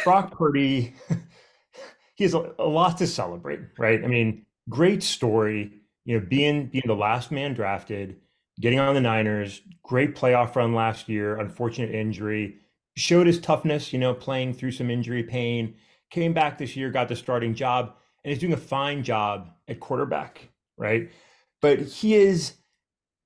Brock 0.05 0.37
Purdy, 0.37 0.95
he 2.15 2.25
has 2.25 2.35
a, 2.35 2.53
a 2.59 2.67
lot 2.67 2.99
to 2.99 3.07
celebrate, 3.07 3.61
right? 3.79 4.03
I 4.03 4.07
mean, 4.07 4.45
great 4.69 5.03
story. 5.03 5.81
You 6.05 6.21
know, 6.21 6.27
being 6.27 6.67
being 6.67 6.85
the 6.87 6.95
last 6.95 7.31
man 7.31 7.55
drafted, 7.55 8.17
getting 8.61 8.79
on 8.79 8.95
the 8.95 9.01
Niners, 9.01 9.63
great 9.83 10.15
playoff 10.15 10.55
run 10.55 10.75
last 10.75 11.09
year. 11.09 11.39
Unfortunate 11.39 11.95
injury, 11.95 12.57
showed 12.97 13.27
his 13.27 13.41
toughness. 13.41 13.93
You 13.93 13.99
know, 13.99 14.15
playing 14.15 14.55
through 14.55 14.73
some 14.73 14.91
injury 14.91 15.23
pain. 15.23 15.75
Came 16.11 16.33
back 16.33 16.59
this 16.59 16.77
year, 16.77 16.91
got 16.91 17.09
the 17.09 17.17
starting 17.17 17.55
job, 17.55 17.95
and 18.25 18.33
is 18.33 18.39
doing 18.39 18.53
a 18.53 18.59
fine 18.59 19.03
job 19.03 19.51
at 19.69 19.81
quarterback, 19.81 20.49
right? 20.77 21.11
But 21.61 21.81
he 21.81 22.15
is 22.15 22.55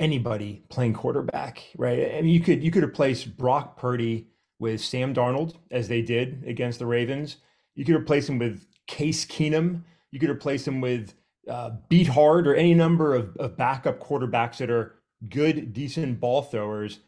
anybody 0.00 0.62
playing 0.68 0.94
quarterback, 0.94 1.62
right? 1.76 2.14
I 2.14 2.22
mean, 2.22 2.32
you 2.32 2.40
could 2.40 2.62
you 2.62 2.70
could 2.70 2.84
replace 2.84 3.24
Brock 3.24 3.76
Purdy 3.76 4.28
with 4.58 4.80
Sam 4.80 5.14
Darnold 5.14 5.56
as 5.70 5.88
they 5.88 6.02
did 6.02 6.44
against 6.46 6.78
the 6.78 6.86
Ravens. 6.86 7.36
You 7.74 7.84
could 7.84 7.94
replace 7.94 8.28
him 8.28 8.38
with 8.38 8.66
Case 8.86 9.24
Keenum. 9.24 9.82
You 10.10 10.18
could 10.18 10.30
replace 10.30 10.66
him 10.66 10.80
with 10.80 11.14
uh, 11.48 11.70
Beathard 11.90 12.46
or 12.46 12.54
any 12.54 12.74
number 12.74 13.14
of, 13.14 13.36
of 13.36 13.56
backup 13.56 14.00
quarterbacks 14.00 14.58
that 14.58 14.70
are 14.70 14.96
good, 15.28 15.72
decent 15.72 16.20
ball 16.20 16.42
throwers. 16.42 17.00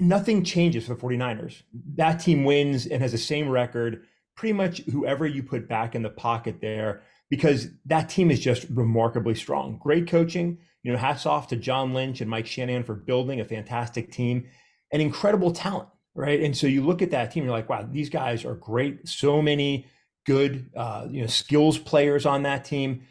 Nothing 0.00 0.44
changes 0.44 0.86
for 0.86 0.94
the 0.94 1.00
49ers. 1.00 1.62
That 1.94 2.20
team 2.20 2.44
wins 2.44 2.86
and 2.86 3.02
has 3.02 3.12
the 3.12 3.18
same 3.18 3.48
record. 3.48 4.04
Pretty 4.36 4.52
much 4.52 4.78
whoever 4.84 5.26
you 5.26 5.42
put 5.42 5.68
back 5.68 5.94
in 5.94 6.02
the 6.02 6.10
pocket 6.10 6.60
there, 6.60 7.02
because 7.30 7.68
that 7.86 8.08
team 8.08 8.30
is 8.30 8.40
just 8.40 8.66
remarkably 8.70 9.34
strong. 9.34 9.78
Great 9.78 10.08
coaching. 10.08 10.58
You 10.82 10.92
know, 10.92 10.98
hats 10.98 11.26
off 11.26 11.48
to 11.48 11.56
John 11.56 11.94
Lynch 11.94 12.20
and 12.20 12.30
Mike 12.30 12.46
Shanahan 12.46 12.84
for 12.84 12.94
building 12.94 13.40
a 13.40 13.44
fantastic 13.44 14.10
team 14.10 14.46
and 14.90 15.00
incredible 15.00 15.52
talent 15.52 15.88
right? 16.14 16.40
And 16.40 16.56
so 16.56 16.66
you 16.66 16.84
look 16.84 17.02
at 17.02 17.10
that 17.10 17.32
team, 17.32 17.44
you're 17.44 17.52
like, 17.52 17.68
wow, 17.68 17.88
these 17.90 18.10
guys 18.10 18.44
are 18.44 18.54
great. 18.54 19.08
So 19.08 19.40
many 19.40 19.86
good, 20.26 20.70
uh, 20.76 21.06
you 21.10 21.22
know, 21.22 21.26
skills 21.26 21.78
players 21.78 22.26
on 22.26 22.42
that 22.42 22.64
team. 22.64 23.04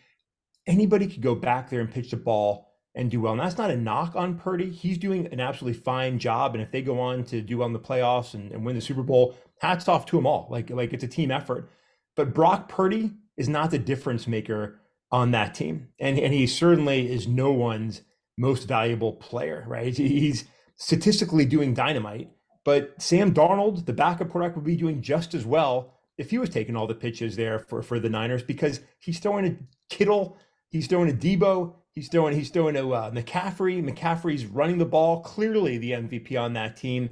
Anybody 0.67 1.07
could 1.07 1.21
go 1.21 1.35
back 1.35 1.69
there 1.69 1.81
and 1.81 1.91
pitch 1.91 2.11
the 2.11 2.17
ball 2.17 2.70
and 2.95 3.09
do 3.09 3.21
well. 3.21 3.33
And 3.33 3.41
that's 3.41 3.57
not 3.57 3.71
a 3.71 3.77
knock 3.77 4.15
on 4.15 4.37
Purdy. 4.37 4.69
He's 4.69 4.97
doing 4.97 5.27
an 5.31 5.39
absolutely 5.39 5.79
fine 5.79 6.19
job. 6.19 6.53
And 6.53 6.61
if 6.61 6.71
they 6.71 6.81
go 6.81 6.99
on 6.99 7.23
to 7.25 7.41
do 7.41 7.59
well 7.59 7.67
in 7.67 7.73
the 7.73 7.79
playoffs 7.79 8.33
and, 8.33 8.51
and 8.51 8.65
win 8.65 8.75
the 8.75 8.81
Super 8.81 9.03
Bowl, 9.03 9.35
hats 9.59 9.87
off 9.87 10.05
to 10.07 10.15
them 10.15 10.25
all. 10.25 10.47
Like, 10.49 10.69
like 10.69 10.93
it's 10.93 11.03
a 11.03 11.07
team 11.07 11.31
effort. 11.31 11.69
But 12.15 12.33
Brock 12.33 12.67
Purdy 12.67 13.11
is 13.37 13.47
not 13.47 13.71
the 13.71 13.79
difference 13.79 14.27
maker 14.27 14.79
on 15.11 15.31
that 15.31 15.53
team. 15.53 15.89
And, 15.99 16.19
and 16.19 16.33
he 16.33 16.47
certainly 16.47 17.11
is 17.11 17.27
no 17.27 17.51
one's 17.51 18.01
most 18.37 18.67
valuable 18.67 19.13
player, 19.13 19.63
right? 19.67 19.95
He's 19.95 20.45
statistically 20.75 21.45
doing 21.45 21.73
dynamite 21.73 22.29
but 22.63 23.01
Sam 23.01 23.33
Darnold, 23.33 23.85
the 23.85 23.93
backup 23.93 24.29
quarterback, 24.29 24.55
would 24.55 24.65
be 24.65 24.75
doing 24.75 25.01
just 25.01 25.33
as 25.33 25.45
well 25.45 25.93
if 26.17 26.29
he 26.29 26.37
was 26.37 26.49
taking 26.49 26.75
all 26.75 26.87
the 26.87 26.93
pitches 26.95 27.35
there 27.35 27.57
for, 27.57 27.81
for 27.81 27.99
the 27.99 28.09
Niners 28.09 28.43
because 28.43 28.81
he's 28.99 29.19
throwing 29.19 29.45
a 29.45 29.57
Kittle, 29.89 30.37
he's 30.69 30.87
throwing 30.87 31.09
a 31.09 31.13
Deebo, 31.13 31.73
he's 31.93 32.09
throwing 32.09 32.35
he's 32.35 32.49
throwing 32.49 32.75
a 32.75 32.89
uh, 32.89 33.11
McCaffrey. 33.11 33.83
McCaffrey's 33.83 34.45
running 34.45 34.77
the 34.77 34.85
ball, 34.85 35.21
clearly 35.21 35.77
the 35.77 35.91
MVP 35.91 36.39
on 36.39 36.53
that 36.53 36.77
team. 36.77 37.09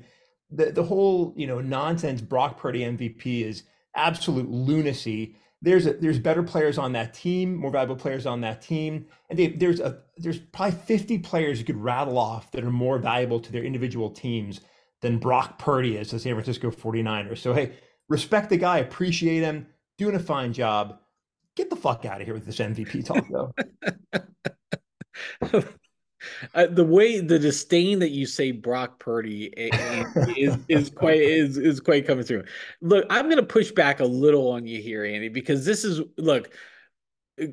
The 0.51 0.71
the 0.71 0.83
whole 0.83 1.33
you 1.35 1.47
know 1.47 1.61
nonsense 1.61 2.21
Brock 2.21 2.59
Purdy 2.59 2.81
MVP 2.81 3.43
is 3.43 3.63
absolute 3.95 4.49
lunacy. 4.49 5.35
There's 5.61 5.85
a, 5.85 5.93
there's 5.93 6.19
better 6.19 6.41
players 6.41 6.77
on 6.77 6.93
that 6.93 7.13
team, 7.13 7.55
more 7.55 7.71
valuable 7.71 7.97
players 7.97 8.25
on 8.25 8.39
that 8.41 8.61
team, 8.61 9.07
and 9.29 9.37
they, 9.37 9.47
there's 9.47 9.81
a 9.81 10.01
there's 10.17 10.39
probably 10.39 10.77
50 10.79 11.19
players 11.19 11.59
you 11.59 11.65
could 11.65 11.81
rattle 11.81 12.17
off 12.17 12.51
that 12.51 12.63
are 12.63 12.71
more 12.71 12.97
valuable 12.97 13.39
to 13.41 13.51
their 13.51 13.63
individual 13.63 14.09
teams 14.09 14.61
than 15.01 15.17
Brock 15.17 15.59
Purdy 15.59 15.97
is 15.97 16.11
the 16.11 16.19
San 16.19 16.33
Francisco 16.33 16.71
49ers. 16.71 17.37
So, 17.39 17.53
hey, 17.53 17.73
respect 18.09 18.49
the 18.49 18.57
guy, 18.57 18.79
appreciate 18.79 19.41
him, 19.41 19.67
doing 19.97 20.15
a 20.15 20.19
fine 20.19 20.53
job. 20.53 20.99
Get 21.59 21.69
the 21.69 21.75
fuck 21.75 22.05
out 22.05 22.21
of 22.21 22.25
here 22.25 22.33
with 22.33 22.45
this 22.45 22.59
MVP 22.59 23.03
talk, 23.05 23.25
though. 23.29 23.53
Uh, 26.53 26.65
the 26.67 26.83
way 26.83 27.21
the 27.21 27.39
disdain 27.39 27.97
that 27.99 28.09
you 28.09 28.25
say 28.25 28.51
Brock 28.51 28.99
Purdy 28.99 29.53
eh, 29.57 29.69
eh, 29.71 30.25
is 30.35 30.57
is 30.67 30.89
quite 30.89 31.21
is 31.21 31.57
is 31.57 31.79
quite 31.79 32.05
coming 32.05 32.25
through. 32.25 32.43
Look, 32.81 33.05
I'm 33.09 33.25
going 33.25 33.37
to 33.37 33.43
push 33.43 33.71
back 33.71 34.01
a 34.01 34.05
little 34.05 34.51
on 34.51 34.65
you 34.65 34.81
here, 34.81 35.05
Andy, 35.05 35.29
because 35.29 35.65
this 35.65 35.85
is 35.85 36.01
look 36.17 36.53
uh, 37.41 37.45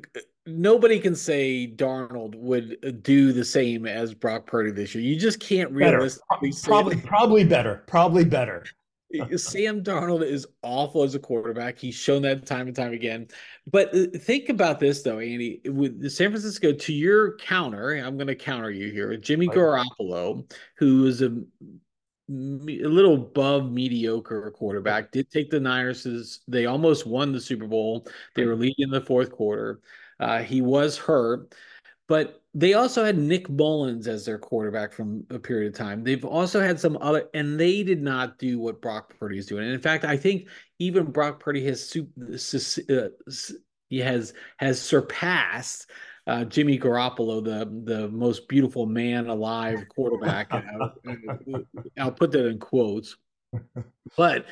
nobody 0.45 0.99
can 0.99 1.15
say 1.15 1.71
Darnold 1.73 2.35
would 2.35 3.01
do 3.03 3.31
the 3.31 3.45
same 3.45 3.85
as 3.85 4.13
Brock 4.13 4.45
Purdy 4.45 4.71
this 4.71 4.93
year. 4.93 5.03
You 5.03 5.17
just 5.17 5.39
can't 5.39 5.71
realistically 5.71 6.51
say 6.51 6.67
probably 6.67 6.97
probably 6.97 7.45
better. 7.45 7.83
Probably 7.87 8.25
better. 8.25 8.65
Sam 9.37 9.83
Darnold 9.83 10.25
is 10.25 10.45
awful 10.61 11.03
as 11.03 11.15
a 11.15 11.19
quarterback. 11.19 11.77
He's 11.77 11.95
shown 11.95 12.21
that 12.23 12.45
time 12.45 12.67
and 12.67 12.75
time 12.75 12.93
again. 12.93 13.27
But 13.65 13.95
uh, 13.95 14.17
think 14.19 14.49
about 14.49 14.79
this 14.79 15.01
though, 15.01 15.19
Andy. 15.19 15.61
With 15.65 16.09
San 16.09 16.31
Francisco, 16.31 16.73
to 16.73 16.93
your 16.93 17.37
counter, 17.37 17.93
I'm 17.93 18.17
going 18.17 18.27
to 18.27 18.35
counter 18.35 18.71
you 18.71 18.91
here. 18.91 19.15
Jimmy 19.17 19.47
Garoppolo, 19.47 20.51
who 20.77 21.05
is 21.05 21.21
a 21.21 21.41
a 22.29 22.33
little 22.89 23.13
above 23.13 23.71
mediocre 23.71 24.51
quarterback, 24.51 25.11
did 25.11 25.31
take 25.31 25.49
the 25.49 25.61
Niners. 25.61 26.41
They 26.47 26.65
almost 26.65 27.07
won 27.07 27.31
the 27.31 27.39
Super 27.39 27.67
Bowl. 27.67 28.05
They 28.35 28.45
were 28.45 28.55
leading 28.55 28.83
in 28.83 28.89
the 28.89 28.99
fourth 28.99 29.31
quarter. 29.31 29.79
Uh, 30.19 30.39
he 30.39 30.61
was 30.61 30.97
hurt, 30.97 31.53
but 32.07 32.41
they 32.53 32.73
also 32.73 33.05
had 33.05 33.17
Nick 33.17 33.49
Mullens 33.49 34.07
as 34.07 34.25
their 34.25 34.39
quarterback 34.39 34.93
from 34.93 35.25
a 35.29 35.37
period 35.37 35.73
of 35.73 35.77
time. 35.77 36.03
They've 36.03 36.25
also 36.25 36.61
had 36.61 36.79
some 36.79 36.97
other, 37.01 37.29
and 37.33 37.59
they 37.59 37.83
did 37.83 38.01
not 38.01 38.39
do 38.39 38.59
what 38.59 38.81
Brock 38.81 39.13
Purdy 39.19 39.37
is 39.37 39.45
doing. 39.45 39.65
And 39.65 39.73
in 39.73 39.81
fact, 39.81 40.05
I 40.05 40.17
think 40.17 40.47
even 40.79 41.11
Brock 41.11 41.39
Purdy 41.39 41.63
has 41.65 41.95
uh, 42.89 43.09
he 43.89 43.99
has 43.99 44.33
has 44.57 44.81
surpassed 44.81 45.91
uh, 46.25 46.45
Jimmy 46.45 46.79
Garoppolo, 46.79 47.43
the 47.43 47.69
the 47.91 48.09
most 48.09 48.47
beautiful 48.47 48.85
man 48.85 49.27
alive 49.27 49.85
quarterback. 49.89 50.47
I'll, 50.51 50.93
I'll, 51.99 52.11
put 52.11 52.31
that 52.31 52.47
in 52.47 52.59
quotes. 52.59 53.17
But 54.15 54.45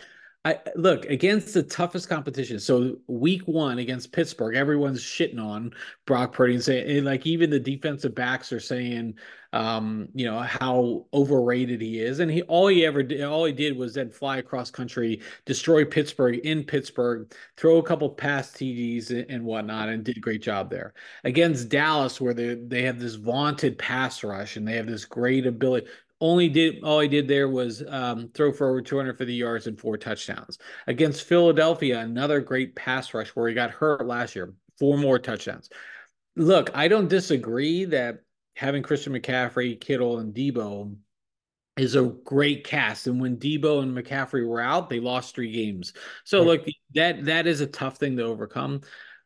I 0.46 0.60
look 0.76 1.06
against 1.06 1.56
the 1.56 1.64
toughest 1.64 2.08
competition. 2.08 2.60
So 2.60 2.98
week 3.08 3.42
one 3.48 3.80
against 3.80 4.12
Pittsburgh, 4.12 4.56
everyone's 4.56 5.02
shitting 5.02 5.44
on 5.44 5.74
Brock 6.06 6.34
Purdy 6.34 6.54
and 6.54 6.64
saying, 6.64 6.98
and 6.98 7.06
like 7.06 7.26
even 7.26 7.50
the 7.50 7.60
defensive 7.60 8.14
backs 8.14 8.54
are 8.54 8.60
saying, 8.60 9.16
um, 9.54 10.08
you 10.14 10.26
know, 10.26 10.40
how 10.42 11.08
overrated 11.14 11.82
he 11.82 12.00
is. 12.00 12.20
And 12.20 12.30
he 12.30 12.44
all 12.44 12.68
he 12.68 12.86
ever 12.86 13.02
did, 13.02 13.24
all 13.24 13.46
he 13.46 13.54
did 13.54 13.76
was 13.76 13.96
then 13.96 14.12
fly 14.12 14.38
across 14.38 14.70
country, 14.70 15.22
destroy 15.46 15.84
Pittsburgh 15.84 16.38
in 16.44 16.64
Pittsburgh, 16.64 17.34
throw 17.58 17.78
a 17.78 17.84
couple 17.84 18.10
pass 18.10 18.52
TDs 18.52 19.26
and 19.28 19.46
whatnot, 19.46 19.90
and 19.90 20.04
did 20.04 20.18
a 20.18 20.20
great 20.20 20.44
job 20.44 20.70
there. 20.70 20.94
Against 21.24 21.70
Dallas, 21.70 22.22
where 22.22 22.36
they 22.36 22.54
they 22.56 22.84
have 22.84 23.00
this 23.00 23.16
vaunted 23.16 23.80
pass 23.80 24.24
rush 24.24 24.58
and 24.58 24.68
they 24.68 24.76
have 24.76 24.88
this 24.88 25.06
great 25.06 25.48
ability 25.48 25.88
only 26.22 26.48
did 26.50 26.84
all 26.84 27.00
he 27.00 27.08
did 27.08 27.28
there 27.28 27.50
was 27.50 27.84
um, 27.88 28.30
throw 28.34 28.52
for 28.52 28.70
over 28.70 28.82
250 28.82 29.34
yards 29.34 29.68
and 29.68 29.80
four 29.80 29.98
touchdowns 29.98 30.58
against 30.88 31.28
Philadelphia. 31.28 32.00
Another 32.00 32.40
great 32.40 32.76
pass 32.76 33.14
rush 33.14 33.30
where 33.30 33.48
he 33.48 33.54
got 33.54 33.72
hurt 33.72 34.06
last 34.06 34.36
year, 34.36 34.54
four 34.80 34.98
more 34.98 35.20
touchdowns. 35.20 35.70
Look, 36.36 36.72
I 36.74 36.88
don't 36.88 37.08
disagree 37.08 37.86
that 37.86 38.22
having 38.56 38.84
Christian 38.84 39.14
McCaffrey, 39.14 39.80
Kittle, 39.80 40.20
and 40.20 40.34
Deebo 40.34 40.96
is 41.78 41.96
a 41.96 42.04
great 42.24 42.64
cast. 42.64 43.08
And 43.08 43.20
when 43.20 43.38
Deebo 43.38 43.84
and 43.84 43.96
McCaffrey 43.96 44.48
were 44.48 44.62
out, 44.62 44.90
they 44.90 45.00
lost 45.00 45.36
three 45.36 45.52
games. 45.52 45.94
So 46.24 46.40
right. 46.40 46.48
look, 46.48 46.66
that 46.94 47.26
that 47.26 47.48
is 47.48 47.62
a 47.62 47.68
tough 47.68 47.98
thing 47.98 48.18
to 48.18 48.24
overcome. 48.24 48.82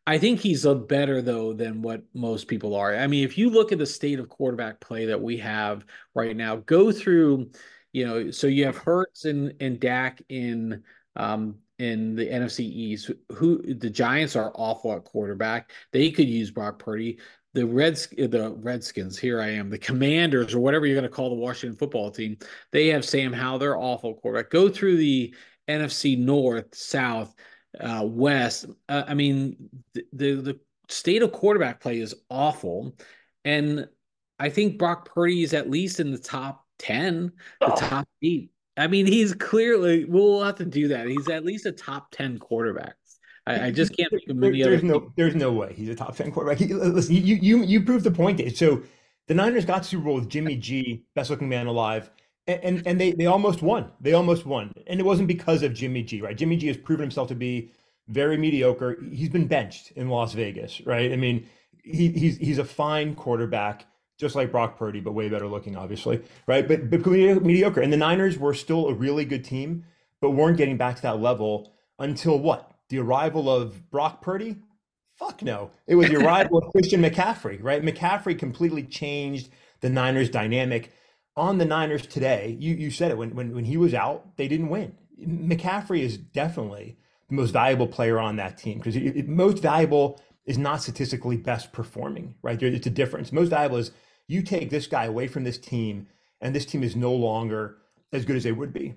I 0.07 0.17
think 0.17 0.39
he's 0.39 0.65
a 0.65 0.73
better 0.75 1.21
though 1.21 1.53
than 1.53 1.81
what 1.81 2.01
most 2.13 2.47
people 2.47 2.75
are. 2.75 2.95
I 2.95 3.07
mean, 3.07 3.23
if 3.23 3.37
you 3.37 3.49
look 3.49 3.71
at 3.71 3.77
the 3.77 3.85
state 3.85 4.19
of 4.19 4.29
quarterback 4.29 4.79
play 4.79 5.05
that 5.05 5.21
we 5.21 5.37
have 5.37 5.85
right 6.15 6.35
now, 6.35 6.57
go 6.57 6.91
through, 6.91 7.51
you 7.93 8.07
know, 8.07 8.31
so 8.31 8.47
you 8.47 8.65
have 8.65 8.77
Hurts 8.77 9.25
and 9.25 9.53
and 9.59 9.79
Dak 9.79 10.21
in 10.29 10.83
um 11.15 11.55
in 11.77 12.15
the 12.15 12.27
NFC 12.27 12.61
East. 12.61 13.11
Who 13.33 13.61
the 13.61 13.89
Giants 13.89 14.35
are 14.35 14.51
awful 14.55 14.93
at 14.93 15.05
quarterback. 15.05 15.71
They 15.91 16.11
could 16.11 16.27
use 16.27 16.51
Brock 16.51 16.79
Purdy. 16.79 17.19
The 17.55 17.65
Reds, 17.65 18.07
the 18.07 18.55
Redskins. 18.59 19.17
Here 19.17 19.41
I 19.41 19.49
am. 19.49 19.69
The 19.71 19.77
Commanders, 19.79 20.53
or 20.53 20.59
whatever 20.59 20.85
you're 20.85 20.95
going 20.95 21.09
to 21.09 21.15
call 21.15 21.29
the 21.29 21.35
Washington 21.35 21.77
football 21.77 22.11
team. 22.11 22.37
They 22.71 22.87
have 22.87 23.03
Sam 23.03 23.33
Howell. 23.33 23.57
They're 23.57 23.77
awful 23.77 24.13
quarterback. 24.15 24.51
Go 24.51 24.69
through 24.69 24.97
the 24.97 25.33
NFC 25.67 26.17
North, 26.17 26.75
South 26.75 27.33
uh, 27.79 28.03
West. 28.05 28.65
Uh, 28.88 29.03
I 29.07 29.13
mean, 29.13 29.69
the, 29.93 30.05
the, 30.13 30.35
the 30.35 30.59
state 30.88 31.21
of 31.21 31.31
quarterback 31.31 31.81
play 31.81 31.99
is 31.99 32.15
awful, 32.29 32.95
and 33.45 33.88
I 34.39 34.49
think 34.49 34.77
Brock 34.77 35.13
Purdy 35.13 35.43
is 35.43 35.53
at 35.53 35.69
least 35.69 35.99
in 35.99 36.11
the 36.11 36.17
top 36.17 36.65
ten, 36.77 37.31
the 37.59 37.73
oh. 37.73 37.75
top 37.75 38.07
eight. 38.23 38.51
I 38.77 38.88
mean, 38.88 39.05
he's 39.05 39.33
clearly 39.33 40.05
we'll 40.05 40.43
have 40.43 40.55
to 40.55 40.65
do 40.65 40.88
that. 40.89 41.07
He's 41.07 41.29
at 41.29 41.43
least 41.43 41.65
a 41.65 41.71
top 41.71 42.11
ten 42.11 42.39
quarterback. 42.39 42.95
I, 43.45 43.67
I 43.67 43.71
just 43.71 43.95
can't 43.97 44.09
think 44.11 44.29
of 44.29 44.35
many 44.35 44.61
there, 44.61 44.71
there's 44.71 44.83
other. 44.83 44.93
no 44.93 45.13
there's 45.15 45.35
no 45.35 45.51
way 45.51 45.73
he's 45.73 45.89
a 45.89 45.95
top 45.95 46.15
ten 46.15 46.31
quarterback. 46.31 46.59
He, 46.59 46.73
listen, 46.73 47.15
you 47.15 47.35
you 47.35 47.63
you 47.63 47.81
proved 47.83 48.05
the 48.05 48.11
point. 48.11 48.55
So 48.55 48.83
the 49.27 49.33
Niners 49.33 49.65
got 49.65 49.85
Super 49.85 50.05
Bowl 50.05 50.15
with 50.15 50.29
Jimmy 50.29 50.55
G, 50.55 51.05
best 51.15 51.29
looking 51.29 51.49
man 51.49 51.67
alive, 51.67 52.09
and 52.49 52.83
and 52.85 52.99
they 52.99 53.11
they 53.11 53.25
almost 53.25 53.61
won. 53.61 53.91
They 53.99 54.13
almost 54.13 54.45
won, 54.45 54.71
and 54.87 54.99
it 54.99 55.03
wasn't 55.03 55.27
because 55.27 55.63
of 55.63 55.73
Jimmy 55.73 56.03
G. 56.03 56.21
Right? 56.21 56.37
Jimmy 56.37 56.57
G 56.57 56.67
has 56.67 56.77
proven 56.77 57.03
himself 57.03 57.27
to 57.29 57.35
be 57.35 57.71
very 58.07 58.37
mediocre. 58.37 58.97
He's 59.11 59.29
been 59.29 59.47
benched 59.47 59.91
in 59.91 60.09
Las 60.09 60.33
Vegas. 60.33 60.81
Right? 60.81 61.11
I 61.11 61.15
mean, 61.15 61.47
he, 61.83 62.09
he's 62.09 62.37
he's 62.37 62.57
a 62.57 62.65
fine 62.65 63.15
quarterback 63.15 63.85
just 64.19 64.35
like 64.35 64.51
Brock 64.51 64.77
Purdy, 64.77 64.99
but 64.99 65.13
way 65.13 65.29
better 65.29 65.47
looking, 65.47 65.77
obviously, 65.77 66.21
right? 66.45 66.67
But 66.67 66.89
but 66.89 67.05
mediocre. 67.05 67.81
And 67.81 67.91
the 67.91 67.97
Niners 67.97 68.37
were 68.37 68.53
still 68.53 68.87
a 68.89 68.93
really 68.93 69.23
good 69.25 69.45
team, 69.45 69.85
but 70.19 70.31
weren't 70.31 70.57
getting 70.57 70.77
back 70.77 70.97
to 70.97 71.01
that 71.03 71.21
level 71.21 71.73
until 71.97 72.37
what? 72.37 72.71
The 72.89 72.99
arrival 72.99 73.49
of 73.49 73.89
Brock 73.89 74.21
Purdy? 74.21 74.57
Fuck 75.15 75.41
no. 75.41 75.71
It 75.87 75.95
was 75.95 76.09
the 76.09 76.17
arrival 76.17 76.57
of 76.57 76.65
Christian 76.71 77.01
McCaffrey, 77.01 77.59
right? 77.61 77.83
McCaffrey 77.83 78.37
completely 78.37 78.83
changed 78.83 79.49
the 79.81 79.89
Niners 79.89 80.29
dynamic. 80.29 80.91
On 81.39 81.58
the 81.58 81.63
Niners 81.63 82.05
today, 82.05 82.58
you 82.60 82.75
you 82.75 82.91
said 82.91 83.12
it 83.12 83.17
when 83.17 83.34
when 83.34 83.55
when 83.55 83.63
he 83.63 83.77
was 83.77 83.93
out, 83.93 84.36
they 84.36 84.50
didn't 84.50 84.67
win. 84.67 84.93
McCaffrey 85.25 86.01
is 86.01 86.17
definitely 86.17 86.98
the 87.29 87.36
most 87.36 87.51
valuable 87.51 87.88
player 87.88 88.19
on 88.19 88.36
that 88.36 88.58
team 88.58 88.77
because 88.77 88.98
most 89.25 89.62
valuable 89.62 90.19
is 90.46 90.58
not 90.58 90.81
statistically 90.81 91.38
best 91.38 91.72
performing, 91.72 92.36
right? 92.41 92.62
It's 92.62 92.88
a 92.88 92.89
difference. 92.89 93.31
Most 93.31 93.48
valuable 93.51 93.77
is 93.77 93.91
you 94.27 94.41
take 94.41 94.69
this 94.69 94.86
guy 94.86 95.05
away 95.05 95.27
from 95.27 95.46
this 95.46 95.58
team, 95.58 96.08
and 96.41 96.53
this 96.53 96.65
team 96.65 96.84
is 96.84 96.98
no 96.98 97.13
longer 97.13 97.77
as 98.12 98.25
good 98.25 98.36
as 98.36 98.43
they 98.43 98.51
would 98.51 98.74
be. 98.74 98.96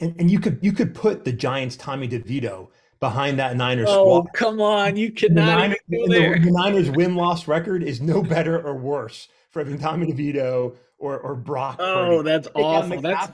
And, 0.00 0.14
and 0.18 0.30
you 0.30 0.40
could 0.40 0.60
you 0.62 0.72
could 0.72 0.94
put 0.94 1.26
the 1.26 1.32
Giants' 1.32 1.76
Tommy 1.76 2.08
DeVito 2.08 2.68
behind 3.00 3.38
that 3.38 3.56
Niners 3.56 3.88
oh, 3.88 4.22
squad. 4.22 4.32
come 4.34 4.60
on, 4.60 4.96
you 4.96 5.12
cannot. 5.12 5.44
The 5.44 5.56
Niners, 5.56 5.78
the, 5.88 6.40
the 6.44 6.50
Niners 6.50 6.90
win 6.90 7.14
loss 7.14 7.48
record 7.48 7.82
is 7.82 8.00
no 8.00 8.22
better 8.22 8.60
or 8.60 8.74
worse 8.74 9.28
for 9.50 9.60
having 9.60 9.78
Tommy 9.78 10.12
DeVito 10.12 10.76
or 10.98 11.18
or 11.18 11.34
Brock. 11.34 11.76
Oh, 11.78 12.18
Purdy. 12.18 12.22
that's 12.28 12.48
awful. 12.54 13.00
That's 13.00 13.32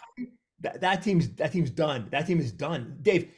that, 0.60 0.80
that 0.80 1.02
team's 1.02 1.30
that 1.36 1.52
team's 1.52 1.70
done. 1.70 2.08
That 2.10 2.26
team 2.26 2.40
is 2.40 2.52
done. 2.52 2.98
Dave, 3.02 3.30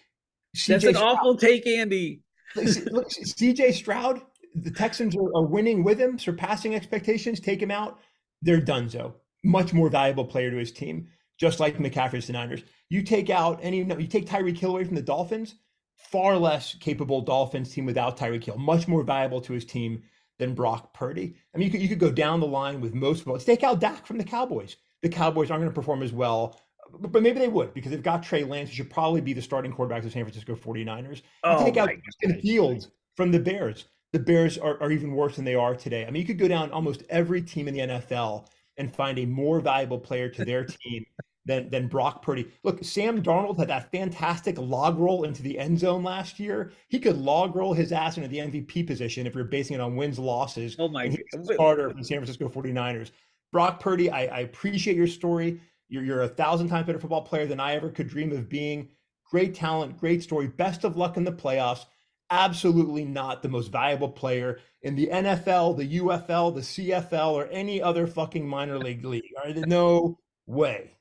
CJ 0.56 0.66
that's 0.66 0.85
an 0.85 0.95
Stroud, 0.95 1.16
awful 1.18 1.37
take, 1.37 1.66
Andy. 1.66 2.23
look, 2.54 3.09
CJ 3.11 3.75
Stroud 3.75 4.23
the 4.56 4.71
Texans 4.71 5.14
are, 5.14 5.37
are, 5.37 5.45
winning 5.45 5.85
with 5.85 6.00
him, 6.00 6.18
surpassing 6.18 6.75
expectations. 6.75 7.40
Take 7.40 7.61
him 7.61 7.71
out, 7.71 7.99
they're 8.42 8.61
done. 8.61 8.88
So 8.88 9.14
much 9.45 9.73
more 9.73 9.90
valuable 9.90 10.25
player 10.25 10.50
to 10.50 10.56
his 10.56 10.73
team, 10.73 11.09
just 11.38 11.61
like 11.61 11.78
McCaffrey's 11.78 12.26
the 12.26 12.33
Niners. 12.33 12.62
You 12.88 13.02
take 13.02 13.30
out 13.30 13.61
any, 13.62 13.78
you 13.78 14.06
take 14.06 14.26
Tyreek 14.26 14.59
Hill 14.59 14.71
away 14.71 14.85
from 14.85 14.95
the 14.95 15.02
Dolphins, 15.02 15.56
far 15.97 16.37
less 16.37 16.75
capable 16.75 17.21
Dolphins 17.21 17.73
team 17.73 17.87
without 17.87 18.19
Tyreek 18.19 18.45
Hill, 18.45 18.59
much 18.59 18.88
more 18.88 19.03
valuable 19.03 19.41
to 19.43 19.53
his 19.53 19.65
team 19.65 20.03
than 20.38 20.55
Brock 20.55 20.93
Purdy. 20.95 21.37
I 21.55 21.59
mean, 21.59 21.67
you 21.67 21.73
could, 21.73 21.83
you 21.83 21.88
could 21.88 21.99
go 21.99 22.11
down 22.11 22.41
the 22.41 22.47
line 22.47 22.81
with 22.81 22.95
most 22.95 23.25
votes. 23.25 23.45
Take 23.45 23.65
out 23.65 23.81
Dak 23.81 24.07
from 24.07 24.19
the 24.19 24.25
Cowboys. 24.25 24.76
The 25.03 25.09
Cowboys 25.09 25.50
aren't 25.50 25.62
going 25.62 25.73
to 25.73 25.75
perform 25.75 26.03
as 26.03 26.12
well, 26.12 26.61
but 27.00 27.23
maybe 27.23 27.38
they 27.38 27.49
would 27.49 27.75
because 27.75 27.91
they've 27.91 28.03
got 28.03 28.23
Trey 28.23 28.45
Lance, 28.45 28.71
who 28.71 28.76
should 28.76 28.91
probably 28.91 29.21
be 29.21 29.33
the 29.33 29.43
starting 29.43 29.73
quarterback 29.73 29.99
of 29.99 30.05
the 30.05 30.11
San 30.11 30.25
Francisco 30.25 30.55
49ers. 30.55 31.17
You 31.17 31.23
oh 31.45 31.65
take 31.65 31.76
out 31.76 31.91
Justin 32.05 32.41
Fields 32.41 32.88
from 33.17 33.33
the 33.33 33.41
Bears 33.41 33.87
the 34.17 34.19
Bears 34.19 34.57
are, 34.57 34.83
are 34.83 34.91
even 34.91 35.12
worse 35.12 35.37
than 35.37 35.45
they 35.45 35.55
are 35.55 35.75
today. 35.75 36.07
I 36.07 36.11
mean, 36.11 36.23
you 36.23 36.26
could 36.26 36.38
go 36.38 36.49
down 36.49 36.71
almost 36.71 37.03
every 37.11 37.43
team 37.43 37.69
in 37.69 37.75
the 37.75 37.81
NFL 37.81 38.47
and 38.79 38.95
find 38.95 39.19
a 39.19 39.26
more 39.26 39.61
valuable 39.61 39.99
player 39.99 40.29
to 40.31 40.45
their 40.45 40.65
team 40.65 41.05
than 41.47 41.71
than 41.71 41.88
Brock 41.88 42.23
Purdy. 42.23 42.49
Look, 42.62 42.85
Sam 42.85 43.23
Darnold 43.23 43.59
had 43.59 43.69
that 43.69 43.91
fantastic 43.91 44.59
log 44.59 44.99
roll 44.99 45.25
into 45.25 45.43
the 45.43 45.59
end 45.59 45.79
zone 45.79 46.03
last 46.03 46.38
year. 46.38 46.73
He 46.88 46.99
could 46.99 47.17
log 47.17 47.57
roll 47.57 47.73
his 47.73 47.93
ass 47.93 48.17
into 48.19 48.29
the 48.29 48.38
MVP 48.38 48.87
position 48.87 49.26
if 49.26 49.35
you're 49.35 49.45
basing 49.45 49.76
it 49.76 49.81
on 49.81 49.97
wins 49.97 50.19
losses. 50.19 50.76
Oh 50.79 50.88
my 50.88 51.09
god. 51.09 51.47
Starter 51.55 51.88
from 51.88 51.99
the 51.99 52.05
San 52.05 52.19
Francisco 52.19 52.49
49ers. 52.49 53.12
Brock 53.53 53.81
Purdy, 53.81 54.11
I, 54.11 54.26
I 54.26 54.41
appreciate 54.41 54.97
your 54.97 55.07
story. 55.07 55.61
You're, 55.88 56.03
you're 56.03 56.23
a 56.23 56.29
thousand 56.29 56.69
times 56.69 56.87
better 56.87 56.99
football 56.99 57.23
player 57.23 57.47
than 57.47 57.61
I 57.61 57.75
ever 57.75 57.91
could 57.91 58.09
dream 58.09 58.32
of 58.32 58.49
being. 58.49 58.91
Great 59.30 59.54
talent, 59.54 59.99
great 59.99 60.23
story. 60.23 60.49
Best 60.49 60.85
of 60.85 60.97
luck 60.97 61.17
in 61.17 61.25
the 61.25 61.32
playoffs 61.32 61.87
absolutely 62.30 63.04
not 63.04 63.43
the 63.43 63.49
most 63.49 63.71
valuable 63.71 64.09
player 64.09 64.59
in 64.82 64.95
the 64.95 65.09
NFL, 65.09 65.76
the 65.76 65.99
UFL, 66.00 66.54
the 66.54 66.61
CFL, 66.61 67.32
or 67.32 67.49
any 67.50 67.80
other 67.80 68.06
fucking 68.06 68.47
minor 68.47 68.78
league 68.78 69.04
league. 69.04 69.25
Right, 69.45 69.56
no 69.56 70.19
way. 70.47 70.96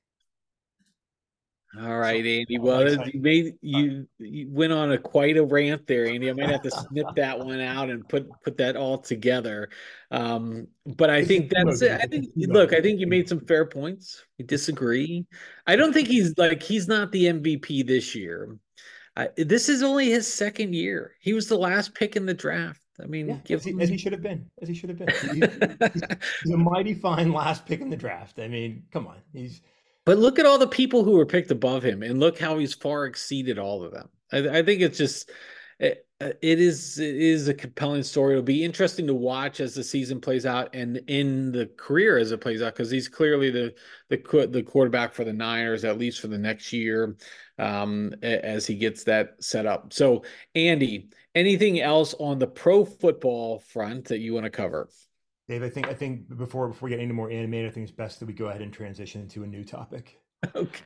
All 1.81 1.97
right, 1.97 2.25
Andy. 2.25 2.57
Well, 2.57 2.89
you 2.89 3.19
made 3.19 3.55
you, 3.61 4.07
you 4.19 4.49
went 4.49 4.71
on 4.71 4.91
a 4.91 4.97
quite 4.97 5.35
a 5.35 5.43
rant 5.43 5.87
there, 5.87 6.05
Andy. 6.05 6.29
I 6.29 6.33
might 6.33 6.49
have 6.49 6.61
to 6.61 6.71
snip 6.71 7.07
that 7.15 7.39
one 7.39 7.59
out 7.59 7.89
and 7.89 8.07
put 8.07 8.29
put 8.43 8.57
that 8.57 8.75
all 8.75 8.97
together. 8.97 9.69
Um, 10.11 10.67
but 10.85 11.09
I 11.09 11.25
think 11.25 11.49
that's 11.49 11.81
it. 11.81 11.99
I 12.01 12.05
think 12.05 12.29
look, 12.35 12.73
I 12.73 12.81
think 12.81 12.99
you 12.99 13.07
made 13.07 13.27
some 13.27 13.41
fair 13.45 13.65
points. 13.65 14.23
We 14.37 14.45
disagree. 14.45 15.25
I 15.67 15.75
don't 15.75 15.91
think 15.91 16.07
he's 16.07 16.37
like 16.37 16.63
he's 16.63 16.87
not 16.87 17.11
the 17.11 17.25
MVP 17.25 17.85
this 17.85 18.15
year. 18.15 18.57
I, 19.17 19.29
this 19.37 19.69
is 19.69 19.81
only 19.81 20.09
his 20.09 20.31
second 20.31 20.75
year. 20.75 21.15
He 21.19 21.33
was 21.33 21.47
the 21.47 21.57
last 21.57 21.93
pick 21.95 22.15
in 22.15 22.25
the 22.25 22.33
draft. 22.33 22.81
I 23.01 23.05
mean, 23.05 23.41
yeah, 23.45 23.55
as, 23.55 23.63
he, 23.63 23.75
as, 23.81 23.89
he, 23.89 23.97
should 23.97 24.13
have 24.13 24.21
been, 24.21 24.49
as 24.61 24.69
he 24.69 24.73
should 24.73 24.89
have 24.89 24.97
been. 24.97 25.09
he's, 25.09 26.01
he's, 26.43 26.53
a 26.53 26.57
mighty 26.57 26.93
fine 26.93 27.33
last 27.33 27.65
pick 27.65 27.81
in 27.81 27.89
the 27.89 27.97
draft. 27.97 28.39
I 28.39 28.47
mean, 28.47 28.83
come 28.91 29.07
on, 29.07 29.17
he's. 29.33 29.61
But 30.05 30.19
look 30.19 30.37
at 30.37 30.45
all 30.45 30.59
the 30.59 30.67
people 30.67 31.03
who 31.03 31.13
were 31.13 31.25
picked 31.25 31.51
above 31.51 31.83
him, 31.83 32.03
and 32.03 32.19
look 32.19 32.37
how 32.39 32.57
he's 32.57 32.73
far 32.73 33.05
exceeded 33.05 33.57
all 33.57 33.83
of 33.83 33.91
them. 33.91 34.09
I, 34.31 34.59
I 34.59 34.63
think 34.63 34.81
it's 34.81 34.97
just 34.97 35.31
it, 35.79 36.07
it 36.21 36.61
is 36.61 36.99
it 36.99 37.15
is 37.15 37.47
a 37.47 37.53
compelling 37.53 38.03
story. 38.03 38.33
It'll 38.33 38.43
be 38.43 38.63
interesting 38.63 39.07
to 39.07 39.13
watch 39.13 39.59
as 39.59 39.75
the 39.75 39.83
season 39.83 40.21
plays 40.21 40.45
out 40.45 40.73
and 40.73 40.97
in 41.07 41.51
the 41.51 41.65
career 41.77 42.17
as 42.17 42.31
it 42.31 42.39
plays 42.39 42.61
out 42.61 42.73
because 42.73 42.89
he's 42.89 43.09
clearly 43.09 43.49
the 43.49 43.73
the 44.09 44.47
the 44.51 44.63
quarterback 44.63 45.13
for 45.13 45.25
the 45.25 45.33
Niners 45.33 45.83
at 45.83 45.97
least 45.97 46.21
for 46.21 46.27
the 46.27 46.37
next 46.37 46.71
year 46.71 47.17
um, 47.59 48.13
as 48.21 48.65
he 48.65 48.75
gets 48.75 49.03
that 49.05 49.43
set 49.43 49.65
up. 49.65 49.91
So, 49.91 50.23
Andy, 50.53 51.09
anything 51.33 51.81
else 51.81 52.13
on 52.19 52.39
the 52.39 52.47
pro 52.47 52.85
football 52.85 53.59
front 53.59 54.05
that 54.05 54.19
you 54.19 54.33
want 54.33 54.45
to 54.45 54.49
cover? 54.49 54.89
Dave, 55.47 55.63
I 55.63 55.69
think 55.69 55.87
I 55.87 55.93
think 55.93 56.35
before 56.37 56.67
before 56.67 56.87
we 56.87 56.91
get 56.91 56.99
any 56.99 57.13
more 57.13 57.29
animated, 57.29 57.69
I 57.69 57.73
think 57.73 57.87
it's 57.87 57.95
best 57.95 58.19
that 58.19 58.25
we 58.25 58.33
go 58.33 58.47
ahead 58.47 58.61
and 58.61 58.73
transition 58.73 59.21
into 59.21 59.43
a 59.43 59.47
new 59.47 59.63
topic. 59.63 60.19
Okay. 60.55 60.83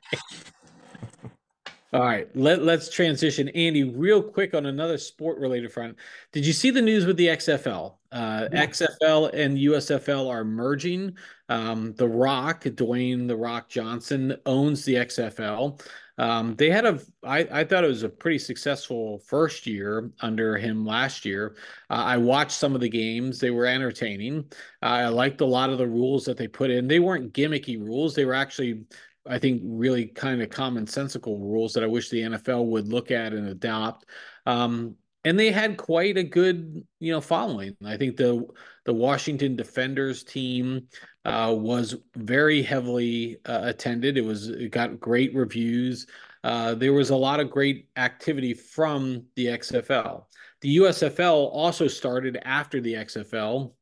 All 1.91 2.01
right, 2.01 2.29
let, 2.35 2.61
let's 2.61 2.87
transition. 2.87 3.49
Andy, 3.49 3.83
real 3.83 4.21
quick 4.21 4.53
on 4.53 4.67
another 4.67 4.99
sport 4.99 5.39
related 5.39 5.71
front. 5.71 5.97
Did 6.31 6.45
you 6.45 6.53
see 6.53 6.69
the 6.69 6.83
news 6.83 7.07
with 7.07 7.17
the 7.17 7.27
XFL? 7.27 7.95
Uh, 8.11 8.47
yeah. 8.51 8.67
XFL 8.67 9.33
and 9.33 9.57
USFL 9.57 10.29
are 10.29 10.43
merging. 10.43 11.17
Um, 11.49 11.93
the 11.95 12.07
Rock, 12.07 12.63
Dwayne 12.63 13.27
The 13.27 13.35
Rock 13.35 13.69
Johnson, 13.69 14.37
owns 14.45 14.85
the 14.85 14.95
XFL. 14.95 15.81
Um, 16.19 16.55
they 16.55 16.69
had 16.69 16.85
a, 16.85 16.99
I, 17.23 17.47
I 17.49 17.63
thought 17.63 17.85
it 17.85 17.87
was 17.87 18.03
a 18.03 18.09
pretty 18.09 18.39
successful 18.39 19.19
first 19.19 19.65
year 19.65 20.11
under 20.19 20.57
him 20.57 20.85
last 20.85 21.23
year. 21.23 21.55
Uh, 21.89 21.93
I 21.93 22.17
watched 22.17 22.51
some 22.51 22.75
of 22.75 22.81
the 22.81 22.89
games, 22.89 23.39
they 23.39 23.51
were 23.51 23.65
entertaining. 23.65 24.51
Uh, 24.83 24.85
I 24.85 25.07
liked 25.07 25.39
a 25.39 25.45
lot 25.45 25.69
of 25.69 25.77
the 25.77 25.87
rules 25.87 26.25
that 26.25 26.35
they 26.35 26.47
put 26.49 26.71
in. 26.71 26.89
They 26.89 26.99
weren't 26.99 27.33
gimmicky 27.33 27.79
rules, 27.79 28.13
they 28.13 28.25
were 28.25 28.33
actually, 28.33 28.83
I 29.25 29.39
think, 29.39 29.61
really 29.63 30.07
kind 30.07 30.41
of 30.41 30.49
commonsensical 30.49 31.39
rules 31.39 31.73
that 31.73 31.85
I 31.85 31.87
wish 31.87 32.09
the 32.09 32.21
NFL 32.21 32.65
would 32.65 32.89
look 32.89 33.11
at 33.11 33.31
and 33.31 33.47
adopt. 33.47 34.05
Um, 34.45 34.95
and 35.23 35.39
they 35.39 35.51
had 35.51 35.77
quite 35.77 36.17
a 36.17 36.23
good 36.23 36.85
you 36.99 37.11
know 37.11 37.21
following 37.21 37.75
i 37.85 37.97
think 37.97 38.15
the 38.15 38.41
the 38.85 38.93
washington 38.93 39.55
defenders 39.55 40.23
team 40.23 40.87
uh, 41.25 41.53
was 41.57 41.95
very 42.15 42.61
heavily 42.61 43.37
uh, 43.45 43.61
attended 43.63 44.17
it 44.17 44.23
was 44.23 44.49
it 44.49 44.71
got 44.71 44.99
great 44.99 45.33
reviews 45.35 46.07
uh, 46.43 46.73
there 46.73 46.93
was 46.93 47.09
a 47.09 47.15
lot 47.15 47.39
of 47.39 47.49
great 47.49 47.89
activity 47.97 48.53
from 48.53 49.23
the 49.35 49.47
xfl 49.47 50.23
the 50.61 50.77
usfl 50.77 51.49
also 51.51 51.87
started 51.87 52.37
after 52.43 52.79
the 52.81 52.93
xfl 52.93 53.73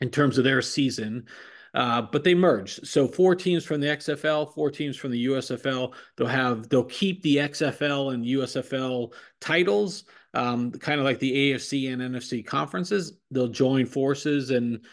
in 0.00 0.10
terms 0.10 0.38
of 0.38 0.44
their 0.44 0.62
season 0.62 1.26
uh, 1.74 2.00
but 2.00 2.22
they 2.22 2.34
merged. 2.34 2.86
So 2.86 3.08
four 3.08 3.34
teams 3.34 3.64
from 3.64 3.80
the 3.80 3.88
XFL, 3.88 4.54
four 4.54 4.70
teams 4.70 4.96
from 4.96 5.10
the 5.10 5.26
USFL. 5.26 5.92
They'll 6.16 6.26
have 6.28 6.68
they'll 6.68 6.84
keep 6.84 7.20
the 7.22 7.38
XFL 7.38 8.14
and 8.14 8.24
USFL 8.24 9.12
titles, 9.40 10.04
um, 10.34 10.70
kind 10.70 11.00
of 11.00 11.04
like 11.04 11.18
the 11.18 11.52
AFC 11.52 11.92
and 11.92 12.00
NFC 12.00 12.46
conferences. 12.46 13.18
They'll 13.32 13.48
join 13.48 13.86
forces 13.86 14.50
and 14.50 14.84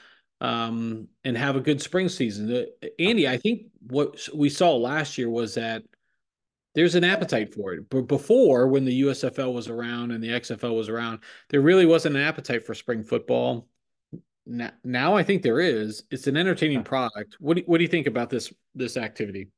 um, 0.42 1.08
and 1.24 1.38
have 1.38 1.56
a 1.56 1.62
good 1.62 1.82
spring 1.82 2.10
season. 2.10 2.52
Uh, 2.52 2.88
Andy, 3.00 3.28
I 3.28 3.38
think 3.38 3.68
what 3.88 4.28
we 4.34 4.50
saw 4.50 4.76
last 4.76 5.18
year 5.18 5.30
was 5.30 5.54
that 5.54 5.84
there's 6.74 6.96
an 6.96 7.04
appetite 7.04 7.54
for 7.54 7.74
it. 7.74 7.90
But 7.90 8.04
before, 8.04 8.68
when 8.68 8.84
the 8.84 9.04
USFL 9.04 9.54
was 9.54 9.68
around 9.68 10.12
and 10.12 10.24
the 10.24 10.30
XFL 10.30 10.76
was 10.76 10.90
around, 10.90 11.20
there 11.50 11.62
really 11.62 11.86
wasn't 11.86 12.16
an 12.16 12.24
appetite 12.24 12.66
for 12.66 12.74
spring 12.74 13.04
football. 13.04 13.68
Now, 14.48 14.72
now 14.84 15.16
I 15.16 15.22
think 15.22 15.44
there 15.44 15.60
is. 15.60 16.04
It's 16.10 16.26
an 16.28 16.36
entertaining 16.36 16.84
product. 16.84 17.38
What 17.40 17.58
do, 17.58 17.64
what 17.68 17.78
do 17.78 17.84
you 17.84 17.90
think 17.90 18.08
about 18.08 18.30
this 18.30 18.52
this 18.74 18.98
activity? 18.98 19.50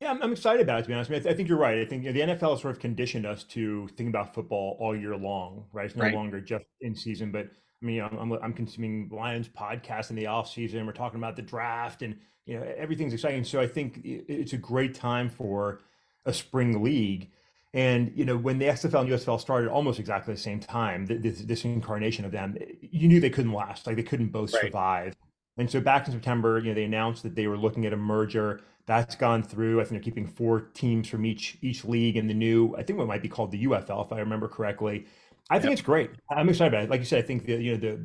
Yeah, 0.00 0.10
I'm, 0.10 0.22
I'm 0.22 0.32
excited 0.32 0.60
about 0.60 0.80
it, 0.80 0.82
to 0.82 0.88
be 0.88 0.94
honest. 0.94 1.08
I, 1.08 1.12
mean, 1.12 1.20
I, 1.20 1.22
th- 1.22 1.32
I 1.32 1.36
think 1.36 1.48
you're 1.48 1.56
right. 1.56 1.78
I 1.78 1.86
think 1.86 2.04
you 2.04 2.12
know, 2.12 2.26
the 2.26 2.34
NFL 2.34 2.50
has 2.50 2.60
sort 2.60 2.74
of 2.74 2.80
conditioned 2.80 3.24
us 3.24 3.44
to 3.44 3.88
think 3.96 4.10
about 4.10 4.34
football 4.34 4.76
all 4.78 4.94
year 4.94 5.16
long, 5.16 5.64
right? 5.72 5.86
It's 5.86 5.96
no 5.96 6.02
Right. 6.02 6.14
longer 6.14 6.40
just 6.40 6.66
in 6.82 6.94
season, 6.94 7.32
but 7.32 7.48
I 7.84 7.86
mean, 7.86 8.00
I'm, 8.00 8.16
I'm, 8.18 8.32
I'm 8.42 8.52
consuming 8.54 9.10
Lions 9.12 9.48
podcast 9.48 10.08
in 10.10 10.16
the 10.16 10.26
off 10.26 10.50
season. 10.50 10.86
We're 10.86 10.92
talking 10.92 11.20
about 11.20 11.36
the 11.36 11.42
draft 11.42 12.00
and, 12.02 12.16
you 12.46 12.58
know, 12.58 12.66
everything's 12.78 13.12
exciting. 13.12 13.44
So 13.44 13.60
I 13.60 13.66
think 13.66 14.00
it's 14.04 14.54
a 14.54 14.58
great 14.58 14.94
time 14.94 15.28
for 15.28 15.82
a 16.24 16.32
spring 16.32 16.82
league. 16.82 17.30
And, 17.74 18.10
you 18.14 18.24
know, 18.24 18.36
when 18.38 18.58
the 18.58 18.66
XFL 18.66 19.02
and 19.02 19.10
USFL 19.10 19.38
started 19.40 19.68
almost 19.68 19.98
exactly 20.00 20.32
the 20.32 20.40
same 20.40 20.60
time, 20.60 21.04
this, 21.06 21.40
this 21.42 21.64
incarnation 21.64 22.24
of 22.24 22.32
them, 22.32 22.56
you 22.80 23.06
knew 23.06 23.20
they 23.20 23.30
couldn't 23.30 23.52
last. 23.52 23.86
Like 23.86 23.96
they 23.96 24.02
couldn't 24.02 24.28
both 24.28 24.54
Right. 24.54 24.62
survive. 24.62 25.14
And 25.58 25.70
so 25.70 25.80
back 25.80 26.06
in 26.06 26.12
September, 26.14 26.58
you 26.58 26.68
know, 26.68 26.74
they 26.74 26.84
announced 26.84 27.22
that 27.24 27.34
they 27.34 27.46
were 27.46 27.58
looking 27.58 27.84
at 27.84 27.92
a 27.92 27.96
merger 27.96 28.60
that's 28.86 29.14
gone 29.16 29.42
through. 29.42 29.80
I 29.80 29.84
think 29.84 29.92
they're 29.92 30.00
keeping 30.04 30.26
four 30.26 30.60
teams 30.74 31.08
from 31.08 31.24
each 31.24 31.56
each 31.62 31.84
league 31.84 32.16
in 32.16 32.26
the 32.26 32.34
new. 32.34 32.74
I 32.76 32.82
think 32.82 32.98
what 32.98 33.08
might 33.08 33.22
be 33.22 33.28
called 33.28 33.50
the 33.50 33.64
UFL, 33.64 34.04
if 34.04 34.12
I 34.12 34.18
remember 34.18 34.48
correctly. 34.48 35.06
I 35.50 35.58
think 35.58 35.70
Yep. 35.70 35.72
it's 35.72 35.82
great. 35.82 36.10
I'm 36.30 36.48
excited 36.48 36.72
about 36.72 36.84
it. 36.84 36.90
Like 36.90 37.00
you 37.00 37.06
said, 37.06 37.22
I 37.22 37.26
think 37.26 37.44
the 37.44 37.54
you 37.54 37.72
know 37.72 37.78
the 37.78 38.00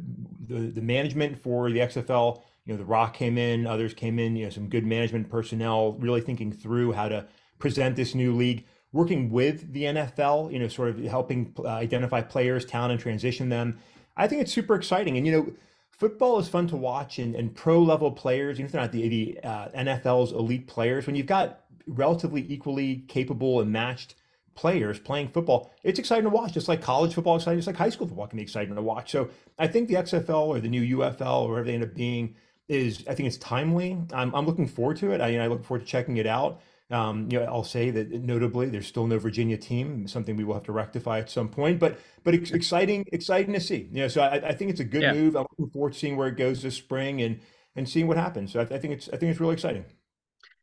the, 0.53 0.59
the 0.71 0.81
management 0.81 1.37
for 1.37 1.71
the 1.71 1.79
XFL. 1.79 2.41
You 2.65 2.73
know, 2.73 2.77
The 2.77 2.85
Rock 2.85 3.15
came 3.15 3.37
in, 3.37 3.65
others 3.65 3.93
came 3.93 4.19
in. 4.19 4.35
You 4.35 4.45
know, 4.45 4.49
some 4.51 4.67
good 4.69 4.85
management 4.85 5.29
personnel, 5.29 5.93
really 5.93 6.21
thinking 6.21 6.51
through 6.51 6.91
how 6.93 7.09
to 7.09 7.25
present 7.57 7.95
this 7.95 8.13
new 8.13 8.35
league. 8.35 8.65
Working 8.91 9.29
with 9.29 9.71
the 9.73 9.83
NFL, 9.83 10.51
you 10.51 10.59
know, 10.59 10.67
sort 10.67 10.89
of 10.89 10.99
helping 11.03 11.53
uh, 11.59 11.67
identify 11.67 12.21
players, 12.21 12.65
talent, 12.65 12.91
and 12.93 12.99
transition 12.99 13.49
them. 13.49 13.79
I 14.17 14.27
think 14.27 14.41
it's 14.41 14.51
super 14.53 14.75
exciting. 14.75 15.15
And 15.17 15.25
you 15.25 15.31
know, 15.31 15.53
football 15.91 16.39
is 16.39 16.47
fun 16.47 16.67
to 16.67 16.75
watch 16.77 17.19
and, 17.19 17.35
and 17.35 17.53
pro 17.55 17.81
level 17.81 18.11
players, 18.11 18.57
even 18.57 18.65
if 18.65 18.71
they're 18.71 18.81
not 18.81 18.91
the, 18.91 19.07
the 19.07 19.39
uh, 19.43 19.69
NFL's 19.69 20.31
elite 20.31 20.67
players, 20.67 21.05
when 21.05 21.15
you've 21.15 21.27
got 21.27 21.61
relatively 21.87 22.45
equally 22.49 23.03
capable 23.07 23.61
and 23.61 23.71
matched 23.71 24.15
players 24.55 24.99
playing 24.99 25.29
football, 25.29 25.71
it's 25.83 25.99
exciting 25.99 26.25
to 26.25 26.29
watch. 26.29 26.53
Just 26.53 26.67
like 26.67 26.81
college 26.81 27.13
football, 27.13 27.35
exciting, 27.37 27.57
just 27.59 27.67
like 27.67 27.75
high 27.77 27.89
school 27.89 28.07
football 28.07 28.27
can 28.27 28.37
be 28.37 28.43
exciting 28.43 28.75
to 28.75 28.81
watch. 28.81 29.11
So 29.11 29.29
I 29.57 29.67
think 29.67 29.87
the 29.87 29.95
XFL 29.95 30.47
or 30.47 30.59
the 30.59 30.69
new 30.69 30.97
UFL 30.97 31.43
or 31.43 31.49
whatever 31.49 31.65
they 31.67 31.73
end 31.75 31.83
up 31.83 31.93
being 31.95 32.35
is, 32.67 33.03
I 33.07 33.15
think 33.15 33.27
it's 33.27 33.37
timely. 33.37 33.97
I'm, 34.13 34.33
I'm 34.35 34.45
looking 34.45 34.67
forward 34.67 34.97
to 34.97 35.11
it. 35.11 35.21
I, 35.21 35.29
you 35.29 35.37
know, 35.37 35.45
I 35.45 35.47
look 35.47 35.63
forward 35.65 35.81
to 35.81 35.85
checking 35.87 36.17
it 36.17 36.27
out. 36.27 36.61
Um, 36.91 37.27
you 37.31 37.39
know, 37.39 37.45
I'll 37.45 37.63
say 37.63 37.91
that 37.91 38.09
notably, 38.11 38.67
there's 38.69 38.87
still 38.87 39.05
no 39.05 39.19
Virginia 39.19 39.57
team, 39.57 40.07
something 40.07 40.35
we 40.35 40.43
will 40.43 40.55
have 40.55 40.63
to 40.63 40.71
rectify 40.71 41.19
at 41.19 41.29
some 41.29 41.47
point. 41.49 41.79
But 41.79 41.99
but 42.23 42.33
it's 42.33 42.49
exciting, 42.51 43.05
exciting 43.11 43.53
to 43.53 43.59
see. 43.59 43.89
You 43.91 44.01
know, 44.01 44.07
so 44.07 44.21
I, 44.21 44.49
I 44.49 44.53
think 44.53 44.71
it's 44.71 44.79
a 44.79 44.83
good 44.85 45.03
Yeah. 45.03 45.13
move. 45.13 45.35
I'm 45.35 45.45
looking 45.51 45.69
forward 45.71 45.93
to 45.93 45.99
seeing 45.99 46.17
where 46.17 46.27
it 46.29 46.37
goes 46.37 46.63
this 46.63 46.75
spring 46.75 47.21
and 47.21 47.39
and 47.75 47.87
seeing 47.87 48.07
what 48.07 48.17
happens. 48.17 48.51
So 48.53 48.59
I, 48.61 48.63
I 48.63 48.79
think 48.79 48.93
it's 48.95 49.07
I 49.09 49.17
think 49.17 49.29
it's 49.31 49.39
really 49.39 49.53
exciting. 49.53 49.85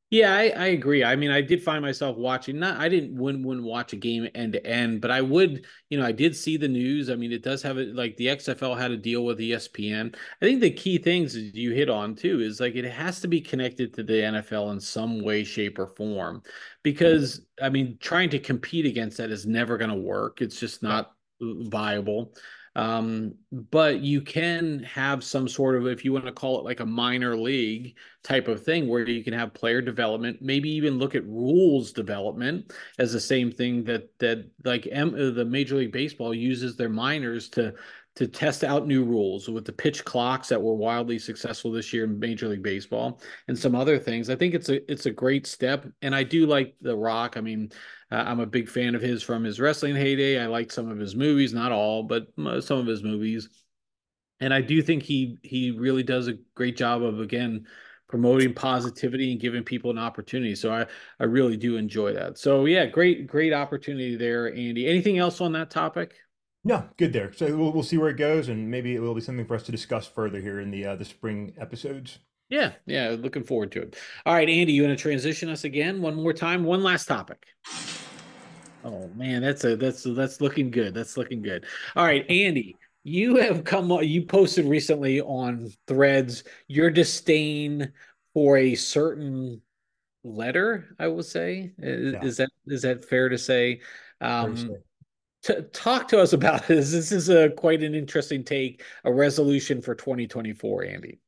Yeah, 0.08 0.32
I, 0.32 0.50
I 0.50 0.66
agree. 0.66 1.02
I 1.02 1.16
mean, 1.16 1.32
I 1.32 1.40
did 1.40 1.64
find 1.64 1.82
myself 1.82 2.16
watching. 2.16 2.60
Not, 2.60 2.78
I 2.78 2.88
didn't 2.88 3.16
wouldn't, 3.16 3.44
wouldn't 3.44 3.66
watch 3.66 3.92
a 3.92 3.96
game 3.96 4.28
end 4.36 4.52
to 4.52 4.64
end, 4.64 5.00
but 5.00 5.10
I 5.10 5.20
would. 5.20 5.66
You 5.90 5.98
know, 5.98 6.06
I 6.06 6.12
did 6.12 6.36
see 6.36 6.56
the 6.56 6.68
news. 6.68 7.10
I 7.10 7.16
mean, 7.16 7.32
it 7.32 7.42
does 7.42 7.60
have 7.62 7.76
it. 7.76 7.92
Like 7.96 8.16
the 8.16 8.28
XFL 8.28 8.78
had 8.78 8.92
a 8.92 8.96
deal 8.96 9.24
with 9.24 9.40
ESPN. 9.40 10.14
I 10.40 10.44
think 10.44 10.60
the 10.60 10.70
key 10.70 10.98
things 10.98 11.36
you 11.36 11.72
hit 11.72 11.90
on 11.90 12.14
too 12.14 12.40
is 12.40 12.60
like 12.60 12.76
it 12.76 12.84
has 12.84 13.20
to 13.22 13.28
be 13.28 13.40
connected 13.40 13.94
to 13.94 14.04
the 14.04 14.22
NFL 14.22 14.70
in 14.72 14.78
some 14.78 15.24
way, 15.24 15.42
shape, 15.42 15.76
or 15.76 15.88
form, 15.88 16.42
because 16.84 17.40
I 17.60 17.68
mean, 17.68 17.98
trying 18.00 18.30
to 18.30 18.38
compete 18.38 18.86
against 18.86 19.16
that 19.16 19.30
is 19.32 19.44
never 19.44 19.76
going 19.76 19.90
to 19.90 19.96
work. 19.96 20.40
It's 20.40 20.60
just 20.60 20.84
not 20.84 21.12
viable. 21.40 22.32
Um, 22.76 23.34
but 23.50 24.00
you 24.00 24.20
can 24.20 24.82
have 24.82 25.24
some 25.24 25.48
sort 25.48 25.76
of, 25.76 25.86
if 25.86 26.04
you 26.04 26.12
want 26.12 26.26
to 26.26 26.32
call 26.32 26.58
it 26.58 26.64
like 26.64 26.80
a 26.80 26.86
minor 26.86 27.34
league 27.34 27.96
type 28.22 28.48
of 28.48 28.62
thing, 28.62 28.86
where 28.86 29.08
you 29.08 29.24
can 29.24 29.32
have 29.32 29.54
player 29.54 29.80
development, 29.80 30.42
maybe 30.42 30.68
even 30.68 30.98
look 30.98 31.14
at 31.14 31.26
rules 31.26 31.90
development 31.90 32.74
as 32.98 33.14
the 33.14 33.20
same 33.20 33.50
thing 33.50 33.82
that 33.84 34.10
that 34.18 34.50
like 34.62 34.86
M, 34.92 35.14
uh, 35.14 35.30
the 35.30 35.44
Major 35.46 35.76
League 35.76 35.92
Baseball 35.92 36.34
uses 36.34 36.76
their 36.76 36.90
minors 36.90 37.48
to 37.50 37.72
to 38.16 38.26
test 38.26 38.64
out 38.64 38.86
new 38.86 39.04
rules 39.04 39.48
with 39.48 39.66
the 39.66 39.72
pitch 39.72 40.04
clocks 40.04 40.48
that 40.48 40.60
were 40.60 40.74
wildly 40.74 41.18
successful 41.18 41.70
this 41.70 41.92
year 41.92 42.04
in 42.04 42.18
Major 42.18 42.48
League 42.48 42.62
Baseball 42.62 43.20
and 43.46 43.58
some 43.58 43.74
other 43.74 43.98
things. 43.98 44.30
I 44.30 44.36
think 44.36 44.54
it's 44.54 44.70
a 44.70 44.90
it's 44.90 45.06
a 45.06 45.10
great 45.10 45.46
step, 45.46 45.86
and 46.02 46.14
I 46.14 46.22
do 46.22 46.46
like 46.46 46.74
The 46.80 46.96
Rock. 46.96 47.36
I 47.36 47.42
mean, 47.42 47.70
uh, 48.10 48.24
I'm 48.26 48.40
a 48.40 48.46
big 48.46 48.68
fan 48.70 48.94
of 48.94 49.02
his 49.02 49.22
from 49.22 49.44
his 49.44 49.60
wrestling 49.60 49.94
heyday. 49.94 50.40
I 50.40 50.46
like 50.46 50.72
some 50.72 50.90
of 50.90 50.98
his 50.98 51.14
movies, 51.14 51.52
not 51.52 51.72
all, 51.72 52.02
but 52.02 52.28
some 52.60 52.78
of 52.78 52.86
his 52.86 53.02
movies. 53.02 53.50
And 54.40 54.52
I 54.52 54.62
do 54.62 54.80
think 54.82 55.02
he 55.02 55.38
he 55.42 55.70
really 55.70 56.02
does 56.02 56.26
a 56.26 56.38
great 56.54 56.76
job 56.76 57.02
of 57.02 57.20
again 57.20 57.66
promoting 58.08 58.54
positivity 58.54 59.32
and 59.32 59.40
giving 59.40 59.64
people 59.64 59.90
an 59.90 59.98
opportunity. 59.98 60.54
So 60.54 60.72
I 60.72 60.86
I 61.20 61.24
really 61.24 61.58
do 61.58 61.76
enjoy 61.76 62.14
that. 62.14 62.38
So 62.38 62.64
yeah, 62.64 62.86
great 62.86 63.26
great 63.26 63.52
opportunity 63.52 64.16
there, 64.16 64.54
Andy. 64.54 64.86
Anything 64.86 65.18
else 65.18 65.42
on 65.42 65.52
that 65.52 65.70
topic? 65.70 66.14
No, 66.66 66.82
good 66.96 67.12
there. 67.12 67.32
So 67.32 67.56
we'll, 67.56 67.70
we'll 67.70 67.84
see 67.84 67.96
where 67.96 68.08
it 68.08 68.16
goes, 68.16 68.48
and 68.48 68.68
maybe 68.68 68.96
it 68.96 68.98
will 68.98 69.14
be 69.14 69.20
something 69.20 69.46
for 69.46 69.54
us 69.54 69.62
to 69.62 69.72
discuss 69.72 70.04
further 70.04 70.40
here 70.40 70.58
in 70.58 70.72
the 70.72 70.84
uh, 70.84 70.96
the 70.96 71.04
spring 71.04 71.54
episodes. 71.60 72.18
Yeah, 72.48 72.72
yeah, 72.86 73.14
looking 73.16 73.44
forward 73.44 73.70
to 73.72 73.82
it. 73.82 73.96
All 74.24 74.34
right, 74.34 74.48
Andy, 74.48 74.72
you 74.72 74.82
want 74.82 74.98
to 74.98 75.00
transition 75.00 75.48
us 75.48 75.62
again 75.62 76.02
one 76.02 76.16
more 76.16 76.32
time? 76.32 76.64
One 76.64 76.82
last 76.82 77.06
topic. 77.06 77.46
Oh 78.82 79.08
man, 79.14 79.42
that's 79.42 79.62
a 79.62 79.76
that's 79.76 80.02
that's 80.02 80.40
looking 80.40 80.72
good. 80.72 80.92
That's 80.92 81.16
looking 81.16 81.40
good. 81.40 81.66
All 81.94 82.04
right, 82.04 82.28
Andy, 82.28 82.76
you 83.04 83.36
have 83.36 83.62
come 83.62 83.88
you 84.02 84.22
posted 84.26 84.64
recently 84.64 85.20
on 85.20 85.70
Threads 85.86 86.42
your 86.66 86.90
disdain 86.90 87.92
for 88.34 88.58
a 88.58 88.74
certain 88.74 89.62
letter, 90.24 90.96
I 90.98 91.06
will 91.06 91.22
say. 91.22 91.74
Is, 91.78 92.12
Yeah, 92.14 92.24
is 92.24 92.36
that 92.38 92.50
is 92.66 92.82
that 92.82 93.04
fair 93.04 93.28
to 93.28 93.38
say? 93.38 93.82
Um, 94.20 94.56
say. 94.56 94.68
T 95.46 95.54
talk 95.72 96.08
to 96.08 96.20
us 96.20 96.32
about 96.32 96.66
this. 96.68 96.92
This 96.92 97.12
is 97.12 97.28
a 97.28 97.50
quite 97.50 97.82
an 97.82 97.94
interesting 97.94 98.44
take, 98.44 98.82
a 99.04 99.12
resolution 99.12 99.80
for 99.80 99.94
2024, 99.94 100.84
Andy. 100.84 101.18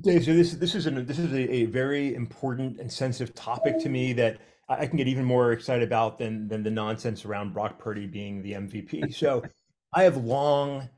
Dave, 0.00 0.24
so 0.24 0.34
this 0.34 0.52
this 0.54 0.74
is 0.74 0.86
an 0.86 1.06
this 1.06 1.18
is 1.18 1.32
a, 1.32 1.50
a 1.50 1.64
very 1.66 2.14
important 2.14 2.78
and 2.78 2.92
sensitive 2.92 3.34
topic 3.34 3.78
to 3.80 3.88
me 3.88 4.12
that 4.14 4.38
I 4.68 4.80
I 4.80 4.86
can 4.86 4.96
get 4.96 5.08
even 5.08 5.24
more 5.24 5.52
excited 5.52 5.86
about 5.86 6.18
than 6.18 6.48
than 6.48 6.62
the 6.62 6.70
nonsense 6.70 7.24
around 7.24 7.54
Brock 7.54 7.78
Purdy 7.78 8.06
being 8.06 8.42
the 8.42 8.52
MVP. 8.52 9.14
So 9.22 9.42
I 9.94 10.02
have 10.02 10.18
long 10.18 10.88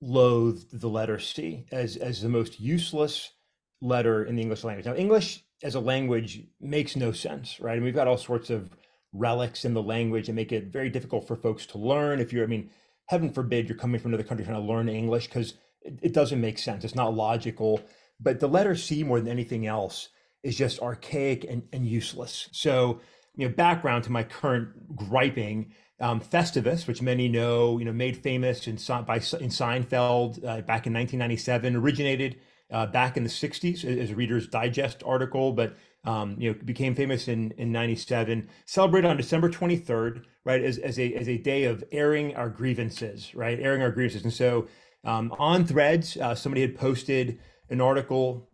loathed 0.00 0.80
the 0.80 0.88
letter 0.88 1.18
C 1.18 1.66
as 1.72 1.96
as 1.96 2.22
the 2.22 2.28
most 2.28 2.60
useless 2.60 3.32
letter 3.80 4.24
in 4.24 4.36
the 4.36 4.42
English 4.42 4.64
language. 4.64 4.86
Now, 4.86 4.94
English 4.94 5.44
as 5.62 5.74
a 5.74 5.80
language 5.80 6.44
makes 6.60 6.96
no 6.96 7.12
sense, 7.12 7.60
right? 7.60 7.76
And 7.76 7.84
we've 7.84 7.94
got 7.94 8.06
all 8.06 8.18
sorts 8.18 8.50
of 8.50 8.70
relics 9.18 9.64
in 9.64 9.74
the 9.74 9.82
language 9.82 10.28
and 10.28 10.36
make 10.36 10.52
it 10.52 10.72
very 10.72 10.90
difficult 10.90 11.26
for 11.26 11.36
folks 11.36 11.66
to 11.66 11.78
learn. 11.78 12.20
If 12.20 12.32
you're, 12.32 12.44
I 12.44 12.48
mean, 12.48 12.70
heaven 13.06 13.32
forbid 13.32 13.68
you're 13.68 13.78
coming 13.78 14.00
from 14.00 14.12
another 14.12 14.26
country 14.26 14.44
trying 14.44 14.60
to 14.60 14.66
learn 14.66 14.88
English 14.88 15.26
because 15.26 15.54
it, 15.82 15.98
it 16.02 16.12
doesn't 16.12 16.40
make 16.40 16.58
sense. 16.58 16.84
It's 16.84 16.94
not 16.94 17.14
logical. 17.14 17.80
But 18.20 18.40
the 18.40 18.48
letter 18.48 18.74
C 18.74 19.02
more 19.02 19.20
than 19.20 19.28
anything 19.28 19.66
else 19.66 20.08
is 20.42 20.56
just 20.56 20.80
archaic 20.80 21.44
and, 21.44 21.62
and 21.72 21.86
useless. 21.86 22.48
So, 22.52 23.00
you 23.34 23.48
know, 23.48 23.54
background 23.54 24.04
to 24.04 24.12
my 24.12 24.22
current 24.22 24.96
griping, 24.96 25.72
um, 26.00 26.20
Festivus, 26.20 26.86
which 26.86 27.02
many 27.02 27.28
know, 27.28 27.78
you 27.78 27.84
know, 27.84 27.92
made 27.92 28.16
famous 28.16 28.66
in, 28.66 28.76
by 29.04 29.16
in 29.16 29.50
Seinfeld 29.50 30.38
uh, 30.38 30.60
back 30.62 30.86
in 30.86 30.92
1997, 30.92 31.76
originated 31.76 32.36
uh, 32.70 32.86
back 32.86 33.16
in 33.16 33.22
the 33.22 33.28
60s 33.28 33.84
as 33.84 34.10
a 34.10 34.14
Reader's 34.14 34.48
Digest 34.48 35.02
article, 35.04 35.52
but 35.52 35.76
um, 36.04 36.36
you 36.38 36.52
know, 36.52 36.58
became 36.64 36.94
famous 36.94 37.26
in 37.26 37.52
in 37.52 37.72
97, 37.72 38.48
celebrated 38.64 39.08
on 39.08 39.16
December 39.16 39.50
23rd, 39.50 40.24
right, 40.44 40.62
as, 40.62 40.78
as 40.78 40.98
a 40.98 41.12
as 41.14 41.28
a 41.28 41.38
day 41.38 41.64
of 41.64 41.82
airing 41.90 42.34
our 42.36 42.48
grievances, 42.48 43.34
right, 43.34 43.58
airing 43.58 43.82
our 43.82 43.90
grievances. 43.90 44.22
And 44.22 44.32
so 44.32 44.68
um, 45.04 45.34
on 45.38 45.64
Threads, 45.66 46.16
uh, 46.16 46.34
somebody 46.34 46.62
had 46.62 46.76
posted 46.76 47.38
an 47.70 47.80
article 47.80 48.48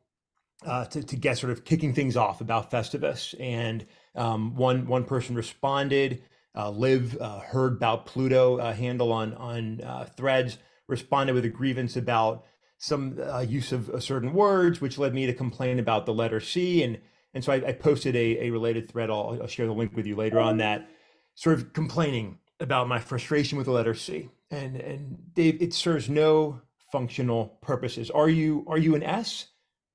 uh, 0.66 0.84
to, 0.86 1.02
to 1.02 1.16
get 1.16 1.38
sort 1.38 1.52
of 1.52 1.64
kicking 1.64 1.92
things 1.94 2.16
off 2.16 2.40
about 2.40 2.70
Festivus. 2.70 3.34
And 3.40 3.86
um, 4.14 4.54
one 4.56 4.86
one 4.86 5.04
person 5.04 5.34
responded. 5.34 6.22
Uh, 6.54 6.70
uh, 6.70 7.40
heard 7.40 7.72
about 7.72 8.04
Pluto 8.04 8.58
uh, 8.58 8.74
handle 8.74 9.10
on 9.10 9.32
on 9.34 9.80
uh, 9.80 10.04
Threads 10.04 10.58
responded 10.86 11.32
with 11.32 11.46
a 11.46 11.48
grievance 11.48 11.96
about 11.96 12.44
some 12.82 13.16
uh, 13.22 13.38
use 13.38 13.70
of 13.70 13.88
uh, 13.90 14.00
certain 14.00 14.32
words, 14.32 14.80
which 14.80 14.98
led 14.98 15.14
me 15.14 15.24
to 15.24 15.32
complain 15.32 15.78
about 15.78 16.04
the 16.04 16.12
letter 16.12 16.40
C. 16.40 16.82
And 16.82 16.98
and 17.32 17.44
so 17.44 17.52
I, 17.52 17.68
I 17.68 17.72
posted 17.72 18.16
a, 18.16 18.46
a 18.46 18.50
related 18.50 18.90
thread. 18.90 19.08
I'll, 19.08 19.38
I'll 19.40 19.46
share 19.46 19.66
the 19.66 19.72
link 19.72 19.94
with 19.94 20.04
you 20.04 20.16
later 20.16 20.40
on 20.40 20.56
that, 20.58 20.90
sort 21.36 21.56
of 21.56 21.72
complaining 21.72 22.38
about 22.58 22.88
my 22.88 22.98
frustration 22.98 23.56
with 23.56 23.66
the 23.66 23.72
letter 23.72 23.94
C. 23.94 24.30
And 24.50 24.76
and 24.76 25.32
Dave, 25.32 25.62
it 25.62 25.72
serves 25.72 26.10
no 26.10 26.60
functional 26.90 27.56
purposes. 27.62 28.10
Are 28.10 28.28
you 28.28 28.64
are 28.66 28.78
you 28.78 28.96
an 28.96 29.04
S? 29.04 29.46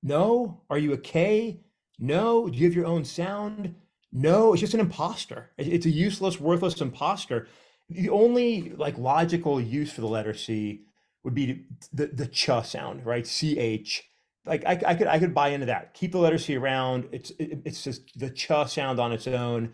No. 0.01 0.61
Are 0.69 0.77
you 0.77 0.93
a 0.93 0.97
K? 0.97 1.59
No. 1.99 2.47
Do 2.47 2.57
you 2.57 2.65
have 2.65 2.75
your 2.75 2.85
own 2.85 3.03
sound? 3.03 3.75
No. 4.13 4.53
It's 4.53 4.61
just 4.61 4.73
an 4.73 4.79
imposter. 4.79 5.51
It's 5.57 5.85
a 5.85 5.89
useless, 5.89 6.39
worthless 6.39 6.79
imposter. 6.79 7.47
The 7.89 8.09
only 8.09 8.69
like 8.77 8.97
logical 8.97 9.59
use 9.59 9.91
for 9.91 9.99
the 9.99 10.07
letter 10.07 10.33
C 10.33 10.83
would 11.23 11.33
be 11.33 11.65
the 11.91 12.07
the 12.07 12.27
ch 12.27 12.49
sound, 12.63 13.05
right? 13.05 13.27
C 13.27 13.57
H. 13.57 14.03
like 14.47 14.65
I, 14.65 14.79
I 14.85 14.95
could 14.95 15.07
I 15.07 15.19
could 15.19 15.33
buy 15.33 15.49
into 15.49 15.65
that. 15.67 15.93
Keep 15.93 16.13
the 16.13 16.17
letter 16.19 16.37
C 16.37 16.55
around. 16.55 17.07
It's 17.11 17.31
it, 17.31 17.61
it's 17.65 17.83
just 17.83 18.17
the 18.17 18.29
ch 18.29 18.47
sound 18.67 18.99
on 18.99 19.11
its 19.11 19.27
own. 19.27 19.73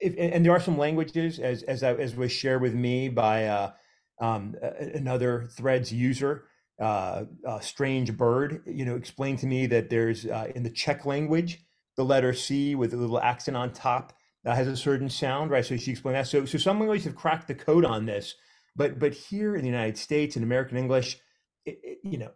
If, 0.00 0.14
and 0.18 0.44
there 0.44 0.52
are 0.52 0.60
some 0.60 0.78
languages 0.78 1.38
as 1.38 1.62
as 1.62 1.82
I, 1.82 1.94
as 1.94 2.16
was 2.16 2.32
shared 2.32 2.62
with 2.62 2.74
me 2.74 3.08
by 3.08 3.46
uh, 3.46 3.72
um, 4.20 4.56
another 4.94 5.48
Threads 5.56 5.92
user, 5.92 6.44
uh, 6.80 7.24
Strange 7.60 8.16
Bird. 8.16 8.62
You 8.66 8.84
know, 8.84 8.96
explained 8.96 9.38
to 9.40 9.46
me 9.46 9.66
that 9.66 9.90
there's 9.90 10.26
uh, 10.26 10.50
in 10.54 10.62
the 10.62 10.70
Czech 10.70 11.06
language 11.06 11.60
the 11.96 12.04
letter 12.04 12.32
C 12.32 12.74
with 12.74 12.92
a 12.92 12.96
little 12.96 13.20
accent 13.20 13.56
on 13.56 13.72
top 13.72 14.12
that 14.44 14.56
has 14.56 14.68
a 14.68 14.76
certain 14.76 15.08
sound, 15.08 15.50
right? 15.50 15.64
So 15.64 15.76
she 15.76 15.92
explained 15.92 16.16
that. 16.16 16.26
So 16.26 16.44
so 16.44 16.58
some 16.58 16.78
languages 16.78 17.04
have 17.04 17.16
cracked 17.16 17.48
the 17.48 17.54
code 17.54 17.84
on 17.84 18.06
this, 18.06 18.34
but 18.76 18.98
but 18.98 19.14
here 19.14 19.54
in 19.54 19.62
the 19.62 19.68
United 19.68 19.98
States 19.98 20.36
in 20.36 20.42
American 20.42 20.76
English, 20.76 21.18
it, 21.64 21.78
it, 21.82 21.98
you 22.02 22.18
know, 22.18 22.30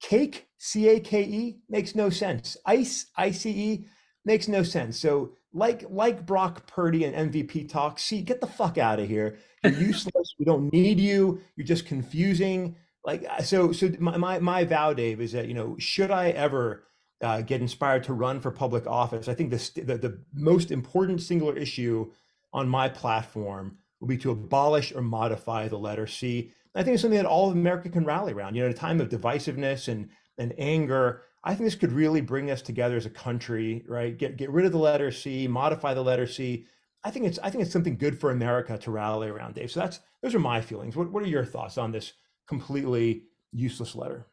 cake 0.00 0.48
C 0.58 0.88
A 0.88 1.00
K 1.00 1.22
E 1.22 1.58
makes 1.68 1.94
no 1.94 2.10
sense. 2.10 2.56
Ice 2.66 3.06
I 3.16 3.30
C 3.30 3.50
E 3.50 3.86
makes 4.24 4.48
no 4.48 4.62
sense. 4.62 4.98
So 4.98 5.32
like 5.52 5.84
like 5.88 6.26
Brock 6.26 6.66
Purdy 6.66 7.04
and 7.04 7.32
MVP 7.32 7.68
talk, 7.68 7.98
see, 7.98 8.22
get 8.22 8.40
the 8.40 8.46
fuck 8.46 8.78
out 8.78 9.00
of 9.00 9.08
here. 9.08 9.38
You're 9.64 9.72
useless. 9.80 10.34
we 10.38 10.44
don't 10.44 10.72
need 10.72 11.00
you. 11.00 11.40
You're 11.56 11.66
just 11.66 11.86
confusing. 11.86 12.76
Like 13.04 13.24
uh, 13.28 13.42
so 13.42 13.72
so 13.72 13.90
my 13.98 14.16
my, 14.16 14.38
my 14.38 14.64
vow, 14.64 14.92
Dave, 14.92 15.20
is 15.20 15.32
that 15.32 15.48
you 15.48 15.54
know 15.54 15.76
should 15.78 16.10
I 16.10 16.30
ever 16.30 16.86
uh, 17.22 17.40
get 17.40 17.60
inspired 17.60 18.04
to 18.04 18.12
run 18.12 18.40
for 18.40 18.50
public 18.50 18.86
office, 18.86 19.28
I 19.28 19.34
think 19.34 19.50
the, 19.50 19.82
the 19.82 19.96
the 19.96 20.18
most 20.34 20.70
important 20.70 21.22
singular 21.22 21.56
issue 21.56 22.10
on 22.52 22.68
my 22.68 22.88
platform 22.88 23.78
will 24.00 24.08
be 24.08 24.18
to 24.18 24.30
abolish 24.30 24.92
or 24.94 25.02
modify 25.02 25.68
the 25.68 25.78
letter 25.78 26.06
C. 26.06 26.52
I 26.74 26.82
think 26.82 26.94
it's 26.94 27.02
something 27.02 27.18
that 27.18 27.26
all 27.26 27.48
of 27.48 27.56
America 27.56 27.88
can 27.88 28.04
rally 28.04 28.32
around. 28.32 28.54
You 28.54 28.60
know, 28.60 28.66
in 28.66 28.72
a 28.72 28.76
time 28.76 29.00
of 29.00 29.08
divisiveness 29.08 29.88
and 29.88 30.10
and 30.38 30.54
anger, 30.58 31.22
I 31.42 31.54
think 31.54 31.66
this 31.66 31.74
could 31.74 31.92
really 31.92 32.20
bring 32.20 32.50
us 32.50 32.60
together 32.60 32.96
as 32.96 33.06
a 33.06 33.10
country, 33.10 33.84
right? 33.88 34.16
Get 34.16 34.36
get 34.36 34.50
rid 34.50 34.66
of 34.66 34.72
the 34.72 34.78
letter 34.78 35.10
C, 35.10 35.48
modify 35.48 35.94
the 35.94 36.02
letter 36.02 36.26
C. 36.26 36.66
I 37.04 37.10
think 37.10 37.24
it's 37.24 37.38
I 37.42 37.50
think 37.50 37.62
it's 37.62 37.72
something 37.72 37.96
good 37.96 38.18
for 38.18 38.30
America 38.30 38.76
to 38.78 38.90
rally 38.90 39.28
around, 39.28 39.54
Dave. 39.54 39.70
So 39.70 39.80
that's 39.80 40.00
those 40.22 40.34
are 40.34 40.40
my 40.40 40.60
feelings. 40.60 40.96
What 40.96 41.10
what 41.10 41.22
are 41.22 41.28
your 41.28 41.44
thoughts 41.44 41.78
on 41.78 41.92
this 41.92 42.12
completely 42.46 43.24
useless 43.52 43.94
letter? 43.94 44.26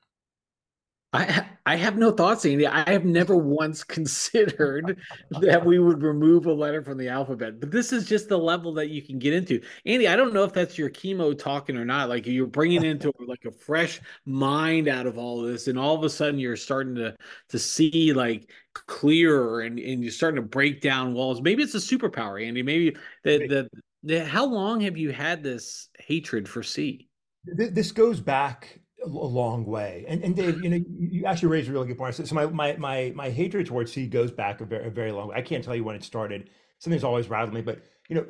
I 1.14 1.46
I 1.66 1.76
have 1.78 1.98
no 1.98 2.12
thoughts, 2.12 2.46
Andy. 2.46 2.68
I 2.68 2.90
have 2.90 3.06
never 3.06 3.38
once 3.38 3.84
considered 3.84 5.00
that 5.42 5.64
we 5.64 5.80
would 5.80 6.02
remove 6.02 6.46
a 6.46 6.54
letter 6.54 6.84
from 6.84 6.98
the 6.98 7.08
alphabet, 7.08 7.60
but 7.60 7.72
this 7.72 7.94
is 7.94 8.06
just 8.06 8.28
the 8.28 8.38
level 8.38 8.74
that 8.74 8.90
you 8.90 9.02
can 9.02 9.20
get 9.20 9.34
into. 9.34 9.62
Andy, 9.86 10.08
I 10.08 10.16
don't 10.16 10.34
know 10.34 10.44
if 10.44 10.54
that's 10.54 10.78
your 10.78 10.90
chemo 10.90 11.38
talking 11.38 11.78
or 11.78 11.86
not. 11.86 12.10
Like 12.10 12.26
you're 12.26 12.48
bringing 12.48 12.84
into 12.86 13.14
like 13.28 13.46
a 13.46 13.52
fresh 13.52 14.02
mind 14.26 14.88
out 14.88 15.06
of 15.06 15.18
all 15.18 15.42
of 15.46 15.52
this, 15.52 15.68
and 15.68 15.78
all 15.78 15.96
of 15.96 16.04
a 16.04 16.10
sudden 16.10 16.40
you're 16.40 16.58
starting 16.58 16.96
to 16.96 17.16
to 17.50 17.60
see 17.60 18.12
like 18.12 18.50
clearer, 18.74 19.62
and 19.62 19.80
and 19.80 20.04
you're 20.04 20.12
starting 20.12 20.42
to 20.42 20.48
break 20.48 20.82
down 20.82 21.14
walls. 21.14 21.42
Maybe 21.42 21.64
it's 21.64 21.76
a 21.76 21.78
superpower, 21.78 22.46
Andy. 22.46 22.64
Maybe 22.64 22.98
the 23.24 23.48
the, 23.48 23.70
the 24.02 24.26
how 24.26 24.46
long 24.46 24.82
have 24.82 24.98
you 24.98 25.12
had 25.12 25.44
this 25.44 25.90
hatred 26.00 26.50
for 26.50 26.64
C? 26.64 27.08
This 27.46 27.92
goes 27.92 28.20
back 28.20 28.80
a 29.04 29.08
long 29.08 29.66
way. 29.66 30.06
And 30.08 30.24
and 30.24 30.36
Dave, 30.36 30.64
you 30.64 30.70
know, 30.70 30.84
you 30.98 31.26
actually 31.26 31.50
raised 31.50 31.70
a 31.70 31.72
really 31.72 31.88
good 31.88 31.98
point. 31.98 32.16
So, 32.16 32.36
my 32.36 32.46
my 32.48 32.76
my 32.78 33.12
my 33.16 33.30
hatred 33.30 33.68
towards 33.68 33.92
C 33.92 34.08
goes 34.08 34.32
back 34.32 34.62
a 34.62 34.66
very 34.66 34.88
a 34.88 34.90
very 34.90 35.12
long 35.12 35.30
way. 35.30 35.36
I 35.38 35.42
can't 35.42 35.64
tell 35.64 35.76
you 35.76 35.84
when 35.84 35.96
it 35.96 36.04
started. 36.04 36.50
Something's 36.80 37.04
always 37.04 37.30
rattled 37.30 37.54
me, 37.54 37.62
but 37.62 37.82
you 38.10 38.16
know, 38.16 38.26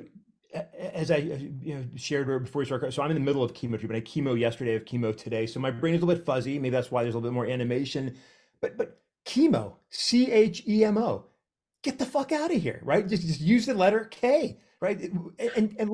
as 0.78 1.12
I 1.12 1.18
you 1.18 1.76
know 1.76 1.84
shared 1.96 2.28
before 2.44 2.60
we 2.60 2.66
start, 2.66 2.94
so 2.94 3.02
I'm 3.02 3.12
in 3.12 3.16
the 3.16 3.22
middle 3.22 3.44
of 3.44 3.54
chemo 3.54 3.80
treatment. 3.80 4.06
I 4.06 4.10
chemo 4.10 4.38
yesterday, 4.40 4.72
I 4.72 4.74
have 4.76 4.86
chemo 4.86 5.16
today, 5.16 5.46
so 5.46 5.60
my 5.60 5.72
brain 5.72 5.96
is 5.96 6.02
a 6.02 6.06
little 6.06 6.20
bit 6.20 6.26
fuzzy. 6.26 6.60
Maybe 6.60 6.72
that's 6.72 6.92
why 6.92 7.04
there's 7.04 7.16
a 7.16 7.18
little 7.18 7.30
bit 7.30 7.36
more 7.36 7.48
animation. 7.48 8.16
But 8.62 8.78
but 8.78 9.00
chemo, 9.26 9.76
C 9.90 10.32
H 10.32 10.64
E 10.68 10.84
M 10.84 10.98
O, 10.98 11.26
get 11.82 12.00
the 12.00 12.06
fuck 12.06 12.32
out 12.32 12.54
of 12.54 12.62
here, 12.62 12.80
right? 12.84 13.08
Just 13.08 13.24
just 13.24 13.42
use 13.42 13.66
the 13.66 13.74
letter 13.74 14.06
K, 14.06 14.60
right? 14.80 15.00
And 15.00 15.32
and, 15.56 15.76
and 15.80 15.90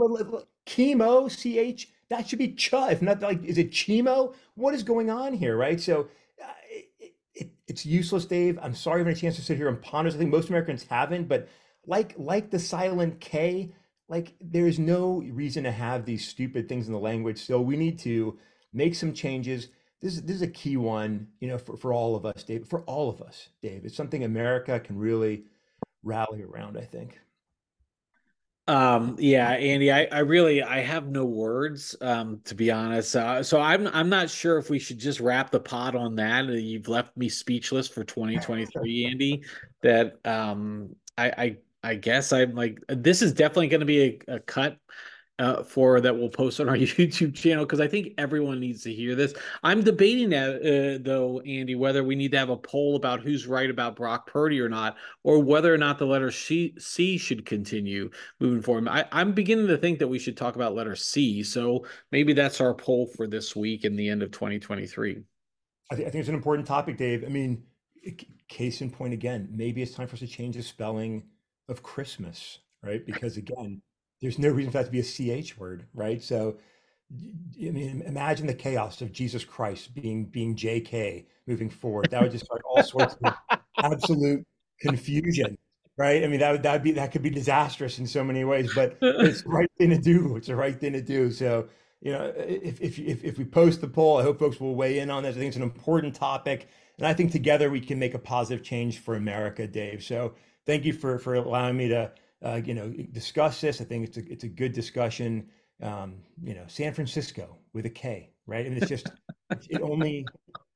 chemo, 0.65 1.31
C 1.31 1.59
H 1.59 1.91
that 2.09 2.27
should 2.27 2.39
be 2.39 2.49
ch. 2.49 2.73
If 2.73 3.01
not, 3.01 3.21
like, 3.21 3.43
is 3.43 3.57
it 3.57 3.71
chemo? 3.71 4.33
What 4.55 4.73
is 4.73 4.83
going 4.83 5.09
on 5.09 5.33
here, 5.33 5.55
right? 5.55 5.79
So 5.79 6.07
uh, 6.43 6.47
it, 6.69 7.13
it, 7.33 7.51
it's 7.67 7.85
useless, 7.85 8.25
Dave. 8.25 8.59
I'm 8.61 8.75
sorry, 8.75 9.01
I've 9.01 9.07
had 9.07 9.15
a 9.15 9.19
chance 9.19 9.35
to 9.35 9.41
sit 9.41 9.57
here 9.57 9.67
and 9.67 9.81
ponder. 9.81 10.11
I 10.11 10.13
think 10.13 10.31
most 10.31 10.49
Americans 10.49 10.83
haven't, 10.83 11.27
but 11.27 11.47
like 11.85 12.15
like 12.17 12.49
the 12.49 12.59
silent 12.59 13.19
K, 13.19 13.73
like 14.07 14.33
there 14.41 14.67
is 14.67 14.79
no 14.79 15.21
reason 15.21 15.63
to 15.63 15.71
have 15.71 16.05
these 16.05 16.27
stupid 16.27 16.67
things 16.67 16.87
in 16.87 16.93
the 16.93 16.99
language. 16.99 17.39
So 17.39 17.61
we 17.61 17.77
need 17.77 17.99
to 17.99 18.37
make 18.73 18.95
some 18.95 19.13
changes. 19.13 19.69
This 20.01 20.13
is 20.13 20.23
this 20.23 20.35
is 20.37 20.41
a 20.41 20.47
key 20.47 20.77
one, 20.77 21.27
you 21.39 21.47
know, 21.47 21.57
for, 21.57 21.77
for 21.77 21.93
all 21.93 22.15
of 22.15 22.25
us, 22.25 22.43
Dave. 22.43 22.67
For 22.67 22.81
all 22.81 23.09
of 23.09 23.21
us, 23.21 23.49
Dave. 23.61 23.85
It's 23.85 23.95
something 23.95 24.23
America 24.23 24.79
can 24.79 24.97
really 24.97 25.43
rally 26.03 26.43
around, 26.43 26.77
I 26.77 26.85
think. 26.85 27.19
Um, 28.69 29.15
yeah, 29.17 29.49
Andy, 29.49 29.91
I, 29.91 30.03
I 30.11 30.19
really 30.19 30.61
I 30.61 30.81
have 30.81 31.07
no 31.07 31.25
words 31.25 31.95
um, 32.01 32.39
to 32.45 32.53
be 32.53 32.69
honest. 32.69 33.15
Uh, 33.15 33.41
so 33.41 33.59
I'm 33.59 33.87
I'm 33.87 34.09
not 34.09 34.29
sure 34.29 34.59
if 34.59 34.69
we 34.69 34.77
should 34.77 34.99
just 34.99 35.19
wrap 35.19 35.49
the 35.49 35.59
pot 35.59 35.95
on 35.95 36.15
that. 36.17 36.45
You've 36.45 36.87
left 36.87 37.17
me 37.17 37.29
speechless 37.29 37.87
for 37.87 38.03
2023, 38.03 39.05
Andy. 39.05 39.43
That 39.81 40.19
um, 40.23 40.95
I 41.17 41.31
I 41.31 41.57
I 41.83 41.95
guess 41.95 42.31
I'm 42.31 42.53
like 42.53 42.79
this 42.87 43.23
is 43.23 43.33
definitely 43.33 43.69
going 43.69 43.79
to 43.79 43.87
be 43.87 44.21
a, 44.27 44.35
a 44.35 44.39
cut 44.39 44.77
uh, 45.39 45.63
for 45.63 46.01
that 46.01 46.15
we'll 46.15 46.29
post 46.29 46.59
on 46.59 46.69
our 46.69 46.75
YouTube 46.77 47.33
channel 47.33 47.65
because 47.65 47.79
I 47.79 47.87
think 47.87 48.13
everyone 48.17 48.59
needs 48.59 48.83
to 48.83 48.93
hear 48.93 49.15
this. 49.15 49.33
I'm 49.63 49.81
debating 49.81 50.29
that 50.29 50.55
uh, 50.57 51.01
though, 51.01 51.39
Andy, 51.39 51.75
whether 51.75 52.03
we 52.03 52.15
need 52.15 52.31
to 52.31 52.37
have 52.37 52.49
a 52.49 52.57
poll 52.57 52.95
about 52.95 53.21
who's 53.21 53.47
right 53.47 53.69
about 53.69 53.95
Brock 53.95 54.27
Purdy 54.27 54.59
or 54.59 54.69
not, 54.69 54.97
or 55.23 55.39
whether 55.39 55.73
or 55.73 55.77
not 55.77 55.97
the 55.97 56.05
letter 56.05 56.29
C, 56.29 56.75
C 56.77 57.17
should 57.17 57.45
continue 57.45 58.09
moving 58.39 58.61
forward. 58.61 58.87
I, 58.89 59.05
I'm 59.11 59.31
beginning 59.31 59.67
to 59.67 59.77
think 59.77 59.99
that 59.99 60.07
we 60.07 60.19
should 60.19 60.37
talk 60.37 60.55
about 60.55 60.75
letter 60.75 60.95
C. 60.95 61.41
So 61.43 61.85
maybe 62.11 62.33
that's 62.33 62.61
our 62.61 62.73
poll 62.73 63.07
for 63.07 63.25
this 63.25 63.55
week 63.55 63.85
in 63.85 63.95
the 63.95 64.09
end 64.09 64.21
of 64.21 64.31
2023. 64.31 65.23
I, 65.91 65.95
th- 65.95 66.07
I 66.07 66.11
think 66.11 66.19
it's 66.19 66.29
an 66.29 66.35
important 66.35 66.67
topic, 66.67 66.97
Dave. 66.97 67.23
I 67.25 67.29
mean, 67.29 67.63
case 68.47 68.81
in 68.81 68.91
point 68.91 69.13
again, 69.13 69.47
maybe 69.51 69.81
it's 69.81 69.93
time 69.93 70.07
for 70.07 70.15
us 70.15 70.19
to 70.19 70.27
change 70.27 70.55
the 70.55 70.63
spelling 70.63 71.23
of 71.69 71.81
Christmas, 71.81 72.59
right? 72.83 73.05
Because 73.05 73.37
again, 73.37 73.81
there's 74.21 74.39
no 74.39 74.49
reason 74.49 74.71
for 74.71 74.79
that 74.79 74.85
to 74.85 74.91
be 74.91 74.99
a 74.99 75.41
ch 75.43 75.57
word, 75.57 75.85
right? 75.93 76.21
So, 76.21 76.57
I 77.11 77.71
mean, 77.71 78.03
imagine 78.05 78.47
the 78.47 78.53
chaos 78.53 79.01
of 79.01 79.11
Jesus 79.11 79.43
Christ 79.43 79.95
being 79.95 80.25
being 80.25 80.55
J.K. 80.55 81.25
moving 81.47 81.69
forward. 81.69 82.09
That 82.11 82.21
would 82.21 82.31
just 82.31 82.45
start 82.45 82.61
all 82.69 82.83
sorts 82.83 83.15
of 83.23 83.33
absolute 83.81 84.45
confusion, 84.79 85.57
right? 85.97 86.23
I 86.23 86.27
mean, 86.27 86.39
that 86.41 86.51
would 86.51 86.63
that 86.63 86.83
be 86.83 86.91
that 86.91 87.11
could 87.11 87.23
be 87.23 87.29
disastrous 87.29 87.97
in 87.97 88.05
so 88.05 88.23
many 88.23 88.43
ways, 88.43 88.71
but 88.75 88.97
it's 89.01 89.43
the 89.43 89.49
right 89.49 89.69
thing 89.77 89.89
to 89.89 89.97
do. 89.97 90.35
It's 90.35 90.47
the 90.47 90.55
right 90.55 90.79
thing 90.79 90.93
to 90.93 91.01
do. 91.01 91.31
So, 91.31 91.67
you 92.01 92.11
know, 92.11 92.31
if 92.35 92.79
if 92.81 92.99
if, 92.99 93.23
if 93.23 93.37
we 93.37 93.45
post 93.45 93.81
the 93.81 93.87
poll, 93.87 94.17
I 94.17 94.23
hope 94.23 94.39
folks 94.39 94.59
will 94.59 94.75
weigh 94.75 94.99
in 94.99 95.09
on 95.09 95.23
this. 95.23 95.35
I 95.35 95.39
think 95.39 95.47
it's 95.47 95.57
an 95.57 95.63
important 95.63 96.13
topic, 96.13 96.67
and 96.97 97.07
I 97.07 97.13
think 97.13 97.31
together 97.31 97.71
we 97.71 97.81
can 97.81 97.97
make 97.97 98.13
a 98.13 98.19
positive 98.19 98.63
change 98.63 98.99
for 98.99 99.15
America, 99.15 99.65
Dave. 99.65 100.03
So, 100.03 100.35
thank 100.65 100.85
you 100.85 100.93
for 100.93 101.17
for 101.17 101.33
allowing 101.33 101.77
me 101.77 101.87
to 101.87 102.11
uh, 102.43 102.61
you 102.63 102.73
know, 102.73 102.89
discuss 103.11 103.61
this. 103.61 103.81
I 103.81 103.83
think 103.83 104.07
it's 104.07 104.17
a 104.17 104.31
it's 104.31 104.43
a 104.43 104.47
good 104.47 104.73
discussion. 104.73 105.47
Um, 105.81 106.15
you 106.43 106.53
know, 106.53 106.63
San 106.67 106.93
Francisco 106.93 107.57
with 107.73 107.85
a 107.85 107.89
K, 107.89 108.31
right? 108.47 108.65
I 108.65 108.69
mean, 108.69 108.77
it's 108.77 108.89
just 108.89 109.09
it 109.69 109.81
only 109.83 110.25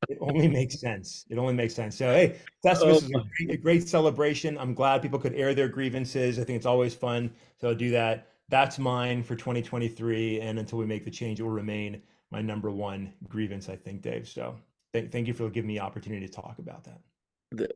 it 0.09 0.17
only 0.21 0.47
makes 0.47 0.79
sense. 0.79 1.25
It 1.29 1.37
only 1.37 1.53
makes 1.53 1.73
sense. 1.73 1.97
So 1.97 2.11
hey, 2.11 2.39
Festivus 2.65 2.83
oh, 2.83 2.89
is 2.89 3.05
a 3.05 3.09
great, 3.09 3.51
a 3.51 3.57
great, 3.57 3.87
celebration. 3.87 4.57
I'm 4.57 4.73
glad 4.73 5.01
people 5.01 5.19
could 5.19 5.33
air 5.33 5.53
their 5.53 5.69
grievances. 5.69 6.39
I 6.39 6.43
think 6.43 6.57
it's 6.57 6.65
always 6.65 6.93
fun 6.93 7.31
to 7.59 7.75
do 7.75 7.91
that. 7.91 8.29
That's 8.49 8.77
mine 8.77 9.23
for 9.23 9.35
2023, 9.35 10.41
and 10.41 10.59
until 10.59 10.77
we 10.77 10.85
make 10.85 11.05
the 11.05 11.11
change, 11.11 11.39
it 11.39 11.43
will 11.43 11.49
remain 11.49 12.01
my 12.29 12.41
number 12.41 12.71
one 12.71 13.13
grievance. 13.29 13.69
I 13.69 13.77
think, 13.77 14.01
Dave. 14.01 14.27
So 14.27 14.55
thank 14.91 15.11
thank 15.11 15.27
you 15.27 15.33
for 15.33 15.49
giving 15.49 15.69
me 15.69 15.75
the 15.75 15.83
opportunity 15.83 16.27
to 16.27 16.31
talk 16.31 16.59
about 16.59 16.83
that 16.83 16.99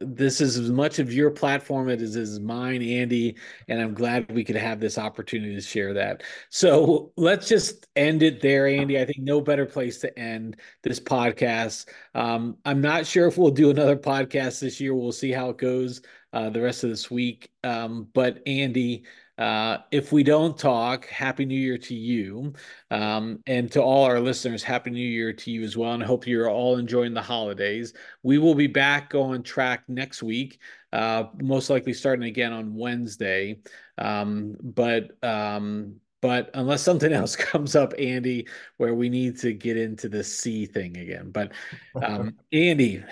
this 0.02 0.42
is 0.42 0.58
as 0.58 0.72
much 0.72 1.00
of 1.00 1.14
your 1.14 1.32
platform 1.32 1.90
as 1.90 2.02
it 2.02 2.22
is 2.22 2.40
mine, 2.40 2.82
Andy, 2.82 3.36
and 3.68 3.82
I'm 3.82 3.94
glad 3.94 4.32
we 4.32 4.44
could 4.44 4.56
have 4.56 4.80
this 4.80 4.98
opportunity 4.98 5.56
to 5.56 5.62
share 5.62 5.94
that. 5.94 6.24
So 6.50 7.12
let's 7.18 7.48
just 7.48 7.88
end 7.96 8.24
it 8.24 8.42
there, 8.42 8.68
Andy. 8.68 9.00
I 9.00 9.06
think 9.06 9.20
no 9.20 9.42
better 9.42 9.66
place 9.66 10.00
to 10.00 10.20
end 10.20 10.58
this 10.84 11.00
podcast. 11.00 11.88
Um, 12.16 12.58
I'm 12.66 12.82
not 12.82 13.06
sure 13.06 13.28
if 13.28 13.38
we'll 13.38 13.52
do 13.52 13.70
another 13.70 13.98
podcast 13.98 14.60
this 14.60 14.80
year. 14.80 14.96
We'll 14.96 15.12
see 15.12 15.32
how 15.32 15.50
it 15.50 15.58
goes 15.58 16.02
uh, 16.34 16.50
the 16.50 16.62
rest 16.62 16.84
of 16.84 16.90
this 16.90 17.10
week. 17.10 17.50
Um, 17.64 18.08
but 18.14 18.42
Andy, 18.46 19.04
uh, 19.38 19.78
if 19.92 20.12
we 20.12 20.24
don't 20.24 20.58
talk, 20.58 21.06
Happy 21.06 21.46
New 21.46 21.60
Year 21.60 21.78
to 21.78 21.96
you. 21.96 22.54
Um, 22.92 23.40
and 23.46 23.72
to 23.72 23.82
all 23.82 24.04
our 24.06 24.20
listeners, 24.20 24.64
Happy 24.64 24.90
New 24.90 25.08
Year 25.08 25.32
to 25.32 25.52
you 25.52 25.64
as 25.64 25.78
well. 25.78 25.94
And 25.94 26.04
I 26.04 26.08
hope 26.08 26.26
you're 26.28 26.50
all 26.50 26.78
enjoying 26.78 27.14
the 27.14 27.22
holidays. 27.22 27.94
We 28.24 28.38
will 28.40 28.56
be 28.56 28.68
back 28.68 29.14
on 29.16 29.44
track 29.44 29.84
next 29.88 30.24
week, 30.24 30.60
uh, 30.92 31.26
most 31.40 31.70
likely 31.70 31.94
starting 31.94 32.26
again 32.26 32.52
on 32.54 32.76
Wednesday. 32.76 33.60
Um, 33.98 34.56
but 34.62 35.12
um, 35.24 36.00
But 36.22 36.50
unless 36.56 36.82
something 36.82 37.14
else 37.14 37.36
comes 37.36 37.76
up, 37.76 37.94
Andy, 37.98 38.48
where 38.78 38.96
we 38.96 39.10
need 39.10 39.38
to 39.40 39.54
get 39.54 39.78
into 39.78 40.10
the 40.10 40.24
C 40.24 40.66
thing 40.66 40.98
again. 40.98 41.32
But 41.32 41.54
um, 42.02 42.38
Andy, 42.52 43.04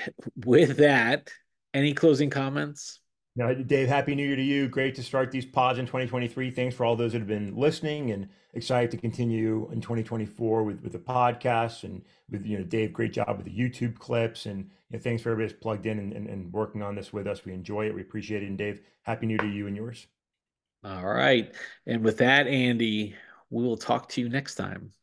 with 0.44 0.78
that, 0.78 1.30
any 1.74 1.94
closing 1.94 2.30
comments? 2.30 3.00
No, 3.38 3.54
Dave, 3.54 3.90
happy 3.90 4.16
new 4.16 4.26
year 4.26 4.38
to 4.38 4.42
you. 4.42 4.70
Great 4.70 4.96
to 4.96 5.04
start 5.04 5.30
these 5.30 5.46
pods 5.46 5.78
in 5.78 5.86
2023. 5.86 6.52
Thanks 6.52 6.74
for 6.74 6.86
all 6.86 6.96
those 6.96 7.12
that 7.12 7.20
have 7.20 7.28
been 7.28 7.54
listening 7.54 8.12
and 8.12 8.30
excited 8.54 8.92
to 8.92 8.98
continue 8.98 9.70
in 9.74 9.82
2024 9.82 10.64
with, 10.64 10.82
with 10.82 10.94
the 10.94 11.00
podcast 11.00 11.84
and 11.84 12.02
with, 12.30 12.46
you 12.46 12.58
know, 12.58 12.64
Dave, 12.64 12.94
great 12.94 13.12
job 13.12 13.36
with 13.36 13.46
the 13.46 13.52
YouTube 13.52 14.00
clips. 14.00 14.46
And 14.46 14.70
you 14.90 14.98
know, 14.98 15.00
thanks 15.00 15.22
for 15.22 15.32
everybody 15.32 15.52
that's 15.52 15.62
plugged 15.62 15.86
in 15.86 16.00
and, 16.00 16.14
and, 16.14 16.30
and 16.30 16.54
working 16.54 16.82
on 16.82 16.96
this 16.96 17.12
with 17.12 17.28
us. 17.28 17.44
We 17.44 17.52
enjoy 17.52 17.88
it. 17.88 17.94
We 17.94 18.02
appreciate 18.02 18.42
it. 18.42 18.48
And 18.48 18.58
Dave, 18.58 18.80
happy 19.04 19.26
new 19.26 19.34
year 19.34 19.40
to 19.42 19.50
you 19.50 19.68
and 19.68 19.76
yours. 19.76 20.08
All 20.86 21.06
right. 21.06 21.54
And 21.86 22.06
with 22.06 22.20
that, 22.20 22.48
Andy, 22.48 23.16
we 23.50 23.64
will 23.64 23.76
talk 23.76 24.08
to 24.10 24.22
you 24.22 24.30
next 24.30 24.56
time. 24.56 24.94